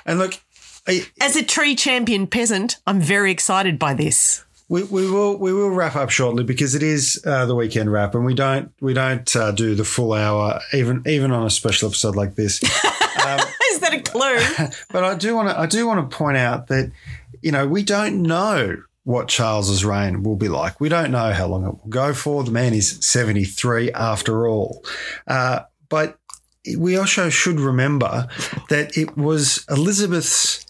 and 0.07 0.21
look, 0.21 0.41
I, 0.87 1.05
As 1.21 1.35
a 1.35 1.45
tree 1.45 1.75
champion 1.75 2.29
peasant, 2.29 2.77
I'm 2.87 3.01
very 3.01 3.33
excited 3.33 3.81
by 3.81 3.95
this. 3.95 4.45
We, 4.72 4.85
we 4.85 5.11
will 5.11 5.37
we 5.37 5.52
will 5.52 5.68
wrap 5.68 5.96
up 5.96 6.08
shortly 6.08 6.44
because 6.44 6.74
it 6.74 6.82
is 6.82 7.22
uh, 7.26 7.44
the 7.44 7.54
weekend 7.54 7.92
wrap, 7.92 8.14
and 8.14 8.24
we 8.24 8.32
don't 8.32 8.72
we 8.80 8.94
don't 8.94 9.37
uh, 9.37 9.50
do 9.50 9.74
the 9.74 9.85
full 9.85 10.14
hour 10.14 10.61
even 10.72 11.02
even 11.04 11.30
on 11.30 11.44
a 11.44 11.50
special 11.50 11.90
episode 11.90 12.16
like 12.16 12.37
this. 12.37 12.62
Is 12.62 13.80
that 13.80 13.92
a 13.92 14.00
clue? 14.00 14.38
But 14.90 15.04
I 15.04 15.14
do 15.14 15.37
want 15.37 15.50
to 15.50 15.61
I 15.61 15.66
do 15.66 15.87
want 15.87 16.11
to 16.11 16.16
point 16.16 16.38
out 16.38 16.68
that 16.68 16.90
you 17.42 17.52
know 17.52 17.68
we 17.68 17.82
don't 17.82 18.22
know 18.22 18.82
what 19.04 19.28
Charles's 19.28 19.85
reign 19.85 20.22
will 20.22 20.37
be 20.37 20.48
like. 20.48 20.80
We 20.80 20.88
don't 20.88 21.11
know 21.11 21.32
how 21.32 21.48
long 21.48 21.64
it 21.64 21.74
will 21.74 21.90
go 21.90 22.14
for. 22.14 22.42
The 22.42 22.50
man 22.50 22.72
is 22.72 22.96
seventy 23.04 23.44
three 23.44 23.92
after 23.92 24.48
all, 24.48 24.82
uh, 25.26 25.61
but 25.90 26.18
we 26.78 26.96
also 26.96 27.28
should 27.28 27.61
remember 27.61 28.26
that 28.70 28.96
it 28.96 29.18
was 29.18 29.66
Elizabeth's 29.68 30.64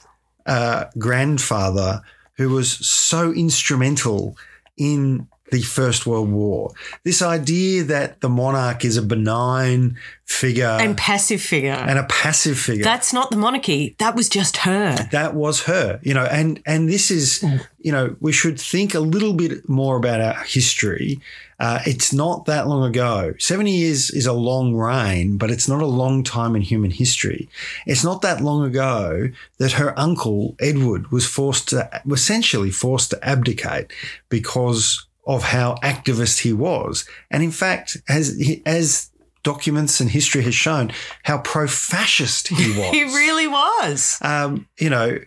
uh, 0.45 0.87
grandfather 0.99 2.03
who 2.43 2.51
was 2.51 2.73
so 2.87 3.33
instrumental 3.33 4.37
in 4.77 5.29
the 5.53 5.63
First 5.63 6.07
World 6.07 6.31
War. 6.33 6.73
This 7.05 7.23
idea 7.23 7.85
that 7.85 8.21
the 8.23 8.29
monarch 8.29 8.85
is 8.85 8.97
a 8.97 9.03
benign 9.03 9.97
figure 10.25 10.67
and 10.81 10.97
passive 10.97 11.43
figure. 11.43 11.73
and 11.73 11.99
a 11.99 12.05
passive 12.05 12.59
figure. 12.59 12.83
That's 12.83 13.13
not 13.13 13.31
the 13.31 13.37
monarchy. 13.37 13.95
That 13.99 14.17
was 14.17 14.29
just 14.29 14.57
her. 14.59 14.97
that 15.13 15.35
was 15.35 15.63
her, 15.65 16.01
you 16.03 16.15
know, 16.15 16.25
and 16.25 16.61
and 16.67 16.89
this 16.89 17.11
is, 17.11 17.45
you 17.79 17.93
know, 17.93 18.17
we 18.21 18.33
should 18.33 18.59
think 18.59 18.95
a 18.95 19.01
little 19.01 19.35
bit 19.35 19.69
more 19.69 19.97
about 19.97 20.21
our 20.21 20.43
history. 20.45 21.21
Uh, 21.61 21.79
it's 21.87 22.13
not 22.13 22.47
that 22.47 22.67
long 22.67 22.85
ago. 22.89 23.35
Seventy 23.39 23.73
years 23.77 24.11
is 24.11 24.27
a 24.27 24.33
long 24.33 24.75
reign, 24.75 25.37
but 25.37 25.51
it's 25.51 25.69
not 25.69 25.81
a 25.83 25.87
long 25.87 26.25
time 26.25 26.57
in 26.57 26.63
human 26.63 26.91
history. 26.91 27.49
It's 27.87 28.03
not 28.03 28.23
that 28.23 28.41
long 28.41 28.65
ago 28.65 29.29
that 29.59 29.73
her 29.73 29.97
uncle 29.97 30.57
Edward 30.59 31.13
was 31.13 31.25
forced 31.27 31.69
to, 31.69 31.89
essentially 32.11 32.71
forced 32.71 33.11
to 33.11 33.23
abdicate 33.23 33.93
because 34.29 35.07
of 35.27 35.45
how 35.45 35.77
activist 35.83 36.41
he 36.41 36.53
was, 36.53 37.07
and 37.31 37.43
in 37.43 37.51
fact, 37.51 37.97
as 38.09 38.61
as 38.67 39.11
documents 39.43 40.01
and 40.01 40.11
history 40.11 40.43
has 40.43 40.55
shown, 40.55 40.93
how 41.25 41.39
pro-fascist 41.39 42.49
he 42.49 42.79
was. 42.79 42.91
He 42.91 43.05
really 43.05 43.49
was. 43.49 44.19
Um, 44.23 44.69
you 44.79 44.89
know, 44.89 45.19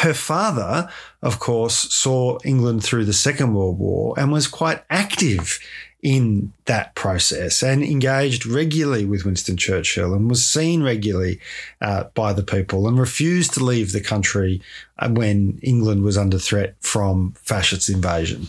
her 0.00 0.14
father, 0.14 0.90
of 1.22 1.38
course, 1.38 1.74
saw 1.74 2.38
England 2.44 2.84
through 2.84 3.06
the 3.06 3.12
Second 3.12 3.54
World 3.54 3.78
War 3.78 4.14
and 4.18 4.30
was 4.30 4.46
quite 4.46 4.84
active 4.90 5.58
in 6.02 6.52
that 6.64 6.94
process 6.96 7.62
and 7.62 7.84
engaged 7.84 8.44
regularly 8.44 9.04
with 9.04 9.24
Winston 9.24 9.56
Churchill 9.56 10.14
and 10.14 10.28
was 10.28 10.44
seen 10.44 10.82
regularly 10.82 11.38
uh, 11.80 12.04
by 12.14 12.32
the 12.32 12.42
people 12.42 12.88
and 12.88 12.98
refused 12.98 13.54
to 13.54 13.64
leave 13.64 13.92
the 13.92 14.00
country 14.00 14.60
uh, 14.98 15.08
when 15.08 15.60
England 15.62 16.02
was 16.02 16.18
under 16.18 16.38
threat 16.38 16.74
from 16.80 17.32
fascist 17.38 17.88
invasion. 17.88 18.48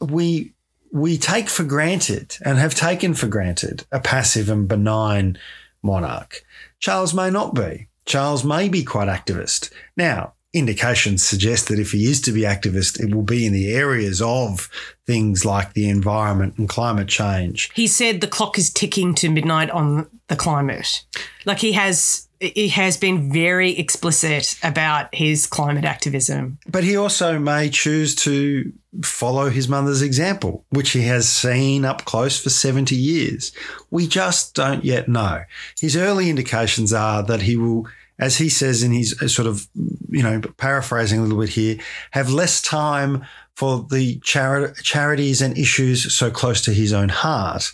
We 0.00 0.52
we 0.92 1.16
take 1.16 1.48
for 1.48 1.64
granted 1.64 2.36
and 2.44 2.58
have 2.58 2.74
taken 2.74 3.14
for 3.14 3.28
granted 3.28 3.84
a 3.92 4.00
passive 4.00 4.50
and 4.50 4.68
benign 4.68 5.38
monarch. 5.82 6.44
Charles 6.78 7.14
may 7.14 7.30
not 7.30 7.54
be. 7.54 7.86
Charles 8.06 8.44
may 8.44 8.68
be 8.68 8.82
quite 8.82 9.08
activist. 9.08 9.70
Now, 9.96 10.32
indications 10.52 11.22
suggest 11.22 11.68
that 11.68 11.78
if 11.78 11.92
he 11.92 12.10
is 12.10 12.20
to 12.22 12.32
be 12.32 12.42
activist, 12.42 13.00
it 13.00 13.14
will 13.14 13.22
be 13.22 13.46
in 13.46 13.52
the 13.52 13.72
areas 13.72 14.20
of 14.20 14.68
things 15.06 15.44
like 15.44 15.74
the 15.74 15.88
environment 15.88 16.54
and 16.58 16.68
climate 16.68 17.08
change. 17.08 17.70
He 17.74 17.86
said 17.86 18.20
the 18.20 18.26
clock 18.26 18.58
is 18.58 18.72
ticking 18.72 19.14
to 19.16 19.28
midnight 19.28 19.70
on 19.70 20.08
the 20.28 20.36
climate. 20.36 21.04
Like 21.44 21.58
he 21.58 21.72
has 21.72 22.28
he 22.40 22.68
has 22.68 22.96
been 22.96 23.30
very 23.30 23.78
explicit 23.78 24.58
about 24.62 25.14
his 25.14 25.46
climate 25.46 25.84
activism. 25.84 26.58
But 26.66 26.84
he 26.84 26.96
also 26.96 27.38
may 27.38 27.68
choose 27.68 28.14
to 28.16 28.72
follow 29.02 29.50
his 29.50 29.68
mother's 29.68 30.00
example, 30.00 30.64
which 30.70 30.90
he 30.92 31.02
has 31.02 31.28
seen 31.28 31.84
up 31.84 32.06
close 32.06 32.42
for 32.42 32.48
70 32.48 32.96
years. 32.96 33.52
We 33.90 34.06
just 34.06 34.54
don't 34.54 34.84
yet 34.84 35.06
know. 35.06 35.42
His 35.78 35.96
early 35.96 36.30
indications 36.30 36.94
are 36.94 37.22
that 37.24 37.42
he 37.42 37.56
will, 37.56 37.86
as 38.20 38.36
he 38.36 38.48
says 38.48 38.82
in 38.82 38.92
his 38.92 39.20
uh, 39.20 39.26
sort 39.26 39.48
of, 39.48 39.66
you 40.10 40.22
know, 40.22 40.40
paraphrasing 40.58 41.18
a 41.18 41.22
little 41.22 41.40
bit 41.40 41.48
here, 41.48 41.78
have 42.12 42.30
less 42.30 42.60
time 42.60 43.24
for 43.56 43.86
the 43.90 44.20
chari- 44.20 44.80
charities 44.82 45.40
and 45.42 45.58
issues 45.58 46.14
so 46.14 46.30
close 46.30 46.62
to 46.62 46.72
his 46.72 46.92
own 46.92 47.08
heart. 47.08 47.72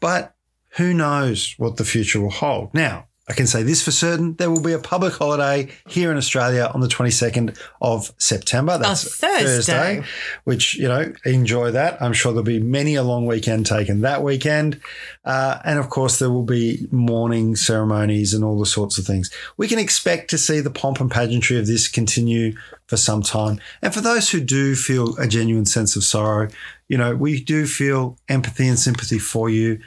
But 0.00 0.34
who 0.76 0.94
knows 0.94 1.54
what 1.58 1.76
the 1.76 1.84
future 1.84 2.20
will 2.20 2.30
hold? 2.30 2.72
Now, 2.72 3.08
I 3.26 3.32
can 3.32 3.46
say 3.46 3.62
this 3.62 3.82
for 3.82 3.90
certain 3.90 4.34
there 4.34 4.50
will 4.50 4.60
be 4.60 4.74
a 4.74 4.78
public 4.78 5.14
holiday 5.14 5.70
here 5.88 6.10
in 6.10 6.18
Australia 6.18 6.70
on 6.74 6.80
the 6.80 6.88
22nd 6.88 7.58
of 7.80 8.12
September. 8.18 8.76
That's 8.76 9.16
Thursday. 9.16 10.02
which, 10.44 10.74
you 10.74 10.88
know, 10.88 11.10
enjoy 11.24 11.70
that. 11.70 12.00
I'm 12.02 12.12
sure 12.12 12.32
there'll 12.32 12.44
be 12.44 12.60
many 12.60 12.96
a 12.96 13.02
long 13.02 13.24
weekend 13.26 13.64
taken 13.64 14.02
that 14.02 14.22
weekend. 14.22 14.78
Uh, 15.24 15.58
and 15.64 15.78
of 15.78 15.88
course, 15.88 16.18
there 16.18 16.30
will 16.30 16.42
be 16.42 16.86
mourning 16.90 17.56
ceremonies 17.56 18.34
and 18.34 18.44
all 18.44 18.58
the 18.58 18.66
sorts 18.66 18.98
of 18.98 19.06
things. 19.06 19.30
We 19.56 19.68
can 19.68 19.78
expect 19.78 20.28
to 20.30 20.38
see 20.38 20.60
the 20.60 20.70
pomp 20.70 21.00
and 21.00 21.10
pageantry 21.10 21.58
of 21.58 21.66
this 21.66 21.88
continue 21.88 22.52
for 22.88 22.98
some 22.98 23.22
time. 23.22 23.58
And 23.80 23.94
for 23.94 24.02
those 24.02 24.30
who 24.30 24.40
do 24.40 24.74
feel 24.76 25.16
a 25.16 25.26
genuine 25.26 25.64
sense 25.64 25.96
of 25.96 26.04
sorrow, 26.04 26.48
you 26.88 26.98
know, 26.98 27.16
we 27.16 27.42
do 27.42 27.66
feel 27.66 28.18
empathy 28.28 28.68
and 28.68 28.78
sympathy 28.78 29.18
for 29.18 29.48
you. 29.48 29.80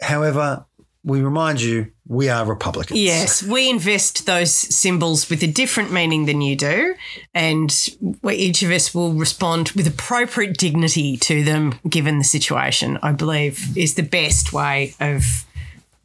However, 0.00 0.64
we 1.02 1.22
remind 1.22 1.60
you 1.60 1.90
we 2.08 2.28
are 2.28 2.44
Republicans. 2.44 3.00
Yes, 3.00 3.42
we 3.42 3.68
invest 3.68 4.26
those 4.26 4.52
symbols 4.52 5.28
with 5.30 5.42
a 5.42 5.46
different 5.46 5.92
meaning 5.92 6.26
than 6.26 6.40
you 6.40 6.56
do, 6.56 6.94
and 7.34 7.74
each 8.30 8.62
of 8.62 8.70
us 8.70 8.94
will 8.94 9.12
respond 9.12 9.70
with 9.70 9.86
appropriate 9.86 10.56
dignity 10.56 11.16
to 11.16 11.42
them 11.42 11.78
given 11.88 12.18
the 12.18 12.24
situation. 12.24 12.98
I 13.02 13.12
believe 13.12 13.76
is 13.76 13.94
the 13.94 14.02
best 14.02 14.52
way 14.52 14.94
of 15.00 15.45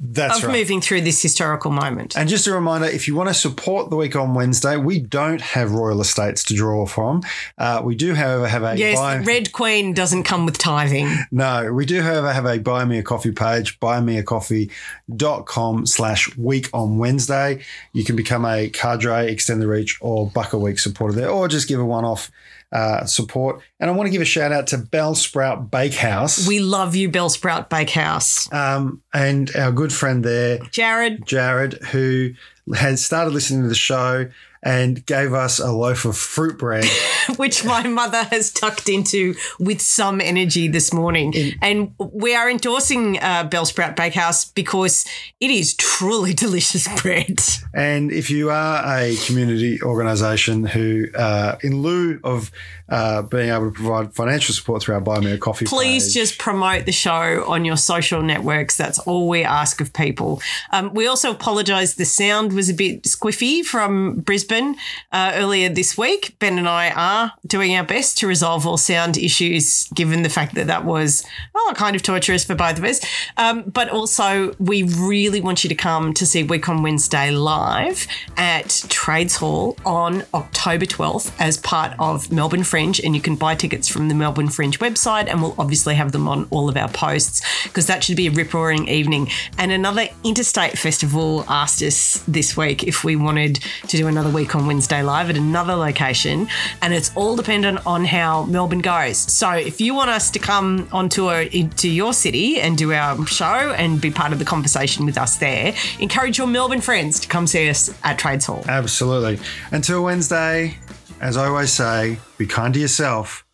That's 0.04 0.40
of 0.40 0.46
right. 0.46 0.54
moving 0.58 0.82
through 0.82 1.02
this 1.02 1.22
historical 1.22 1.70
moment. 1.70 2.18
And 2.18 2.28
just 2.28 2.48
a 2.48 2.52
reminder 2.54 2.88
if 2.88 3.08
you 3.08 3.14
want 3.16 3.30
to 3.30 3.36
support 3.36 3.92
the 3.92 3.96
week 3.96 4.16
on 4.16 4.34
Wednesday, 4.34 4.76
we 4.76 5.00
don't 5.00 5.42
have 5.42 5.72
Royal 5.74 6.02
Estates 6.02 6.44
to 6.46 6.56
draw 6.56 6.88
from. 6.88 7.22
Uh, 7.58 7.82
we 7.84 7.94
do, 7.94 8.16
however, 8.16 8.48
have 8.48 8.64
a 8.64 8.76
Yes, 8.76 8.98
buy- 8.98 9.18
Red 9.20 9.52
Queen 9.52 9.94
doesn't 9.94 10.24
come 10.24 10.48
with 10.48 10.58
tithing. 10.58 11.08
no, 11.32 11.72
we 11.72 11.86
do, 11.86 12.02
however, 12.02 12.34
have 12.34 12.48
a 12.48 12.58
buy 12.58 12.84
me 12.84 12.98
a 12.98 13.04
coffee 13.04 13.32
page, 13.32 13.80
buymeacoffee.com 13.80 15.86
slash 15.86 16.36
week 16.38 16.70
on 16.74 16.98
Wednesday. 16.98 17.62
You 17.94 18.04
can 18.04 18.16
become 18.16 18.46
a 18.46 18.70
cadre, 18.70 19.32
extend 19.32 19.62
the 19.62 19.68
reach, 19.68 19.98
or 20.02 20.28
buck 20.30 20.54
a 20.54 20.58
week 20.58 20.80
supporter 20.80 21.14
there, 21.14 21.30
or 21.30 21.48
just 21.48 21.68
give 21.68 21.80
a 21.80 21.86
one 21.86 22.06
off 22.06 22.32
uh, 22.71 23.05
support. 23.05 23.62
And 23.79 23.89
I 23.89 23.93
want 23.93 24.07
to 24.07 24.12
give 24.12 24.21
a 24.21 24.25
shout 24.25 24.51
out 24.51 24.67
to 24.67 24.77
Bell 24.77 25.15
Sprout 25.15 25.69
Bakehouse 25.71 26.47
We 26.47 26.60
love 26.60 26.95
you, 26.95 27.10
Bell 27.10 27.29
Sprout 27.29 27.69
Bakehouse. 27.69 28.51
um, 28.53 29.01
and 29.13 29.53
our 29.55 29.71
good 29.71 29.91
friend 29.91 30.23
there, 30.23 30.60
Jared, 30.71 31.25
Jared, 31.25 31.73
who 31.91 32.31
has 32.75 33.05
started 33.05 33.34
listening 33.34 33.63
to 33.63 33.67
the 33.67 33.75
show 33.75 34.29
and 34.63 35.06
gave 35.06 35.34
us 35.34 35.60
a 35.60 35.71
loaf 35.71 36.06
of 36.06 36.15
fruit 36.15 36.58
bread 36.58 36.86
which 37.38 37.65
my 37.65 37.88
mother 37.88 38.24
has 38.26 38.51
tucked 38.51 38.89
into 38.89 39.36
with 39.59 39.82
some 39.82 40.22
energy 40.22 40.68
this 40.68 40.93
morning. 40.93 41.34
and 41.62 41.93
we 41.97 42.36
are 42.36 42.49
endorsing 42.49 43.18
uh, 43.20 43.47
Bellsprout 43.49 43.95
Bakehouse 43.95 44.45
because 44.45 45.05
it 45.39 45.49
is 45.49 45.74
truly 45.76 46.34
delicious 46.41 46.88
bread. 47.01 47.39
And 47.74 48.12
if 48.12 48.30
you 48.30 48.49
are 48.49 48.84
a 48.86 49.16
community 49.26 49.82
organisation 49.82 50.66
who, 50.66 51.07
uh, 51.16 51.55
in 51.62 51.82
lieu 51.82 52.20
of 52.24 52.51
uh, 52.89 53.22
being 53.22 53.49
able 53.49 53.66
to 53.66 53.72
provide 53.72 54.14
financial 54.14 54.53
support 54.53 54.84
through 54.84 54.95
our 54.95 55.01
Buy 55.01 55.20
Me 55.22 55.32
a 55.32 55.38
Coffee 55.38 55.66
Please 55.66 56.07
page, 56.07 56.14
just 56.14 56.38
promote 56.39 56.86
the 56.86 56.91
show 56.91 57.45
on 57.47 57.64
your 57.64 57.78
social 57.78 58.22
networks. 58.22 58.76
That's 58.76 58.99
all 58.99 59.30
we 59.30 59.43
ask 59.43 59.80
of 59.80 59.93
people. 59.93 60.41
Um, 60.72 60.93
we 60.93 61.07
also 61.07 61.32
apologise. 61.32 61.95
The 61.95 62.05
sound 62.05 62.51
was 62.51 62.70
a 62.70 62.74
bit 62.74 63.03
squiffy 63.03 63.64
from 63.64 64.20
Brisbane 64.20 64.51
uh, 64.52 65.32
earlier 65.36 65.70
this 65.70 65.97
week. 65.97 66.36
Ben 66.39 66.58
and 66.58 66.68
I 66.68 66.89
are 66.91 67.34
doing 67.45 67.76
our 67.76 67.84
best 67.84 68.18
to 68.20 68.28
resolve 68.28 68.68
all 68.68 68.78
sound 68.78 69.18
issues, 69.18 69.88
given 69.89 70.24
the 70.24 70.30
fact 70.30 70.56
that 70.56 70.68
that 70.68 70.86
was 70.86 71.26
oh, 71.56 71.74
kind 71.76 71.95
of 71.95 72.04
torturous 72.04 72.43
for 72.43 72.56
both 72.56 72.78
of 72.78 72.84
us. 72.84 72.99
Um, 73.38 73.64
but 73.64 73.89
also, 73.89 74.54
we 74.60 74.84
really 74.84 75.41
want 75.41 75.64
you 75.64 75.70
to 75.70 75.76
come 75.76 76.14
to 76.14 76.26
see 76.26 76.43
Week 76.43 76.68
on 76.68 76.84
Wednesday 76.84 77.32
live 77.32 78.08
at 78.38 78.84
Trades 78.89 79.36
Hall 79.38 79.78
on 79.86 80.24
October 80.34 80.86
12th 80.86 81.32
as 81.39 81.58
part 81.58 81.93
of 81.99 82.32
Melbourne 82.32 82.64
Fringe. 82.64 82.99
And 82.99 83.16
you 83.16 83.22
can 83.22 83.36
buy 83.36 83.56
tickets 83.56 83.88
from 83.88 84.10
the 84.10 84.16
Melbourne 84.16 84.49
Fringe 84.49 84.80
website, 84.80 85.28
and 85.28 85.41
we'll 85.41 85.56
obviously 85.58 85.95
have 85.95 86.12
them 86.12 86.28
on 86.28 86.47
all 86.49 86.70
of 86.70 86.78
our 86.78 86.89
posts 86.89 87.41
because 87.64 87.88
that 87.88 88.04
should 88.04 88.18
be 88.18 88.28
a 88.28 88.32
rip 88.32 88.54
roaring 88.54 88.88
evening. 88.88 89.30
And 89.58 89.72
another 89.72 90.08
interstate 90.24 90.78
festival 90.78 91.45
asked 91.47 91.82
us 91.82 92.24
this 92.28 92.58
week 92.58 92.84
if 92.84 93.04
we 93.04 93.16
wanted 93.16 93.60
to 93.88 93.97
do 93.97 94.08
another 94.08 94.30
week 94.42 94.56
on 94.56 94.66
Wednesday 94.66 95.04
live 95.04 95.30
at 95.30 95.38
another 95.38 95.76
location, 95.76 96.48
and 96.82 96.96
it's 96.96 97.16
all 97.16 97.36
dependent 97.36 97.86
on 97.86 98.04
how 98.04 98.44
Melbourne 98.46 98.80
goes. 98.80 99.18
So 99.18 99.52
if 99.52 99.80
you 99.80 99.94
want 99.94 100.10
us 100.10 100.32
to 100.32 100.39
come 100.39 100.88
on 100.92 101.10
tour 101.10 101.42
into 101.42 101.88
your 101.88 102.12
city 102.12 102.60
and 102.60 102.76
do 102.76 102.92
our 102.92 103.24
show 103.28 103.46
and 103.46 104.02
be 104.02 104.10
part 104.10 104.34
of 104.34 104.39
the 104.39 104.46
conversation 104.46 105.06
with 105.06 105.16
us 105.16 105.38
there, 105.38 105.76
encourage 106.00 106.39
your 106.39 106.48
Melbourne 106.48 106.82
friends 106.82 107.20
to 107.20 107.28
come 107.28 107.46
see 107.46 107.70
us 107.70 107.94
at 108.04 108.18
Trades 108.18 108.48
Hall. 108.48 108.64
Absolutely. 108.68 109.39
Until 109.70 110.04
Wednesday, 110.04 110.78
as 111.20 111.38
I 111.38 111.46
always 111.46 111.72
say, 111.72 112.18
be 112.39 112.48
kind 112.48 112.74
to 112.74 112.80
yourself 112.80 113.46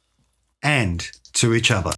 and 0.63 1.05
to 1.33 1.53
each 1.53 1.69
other. 1.69 1.97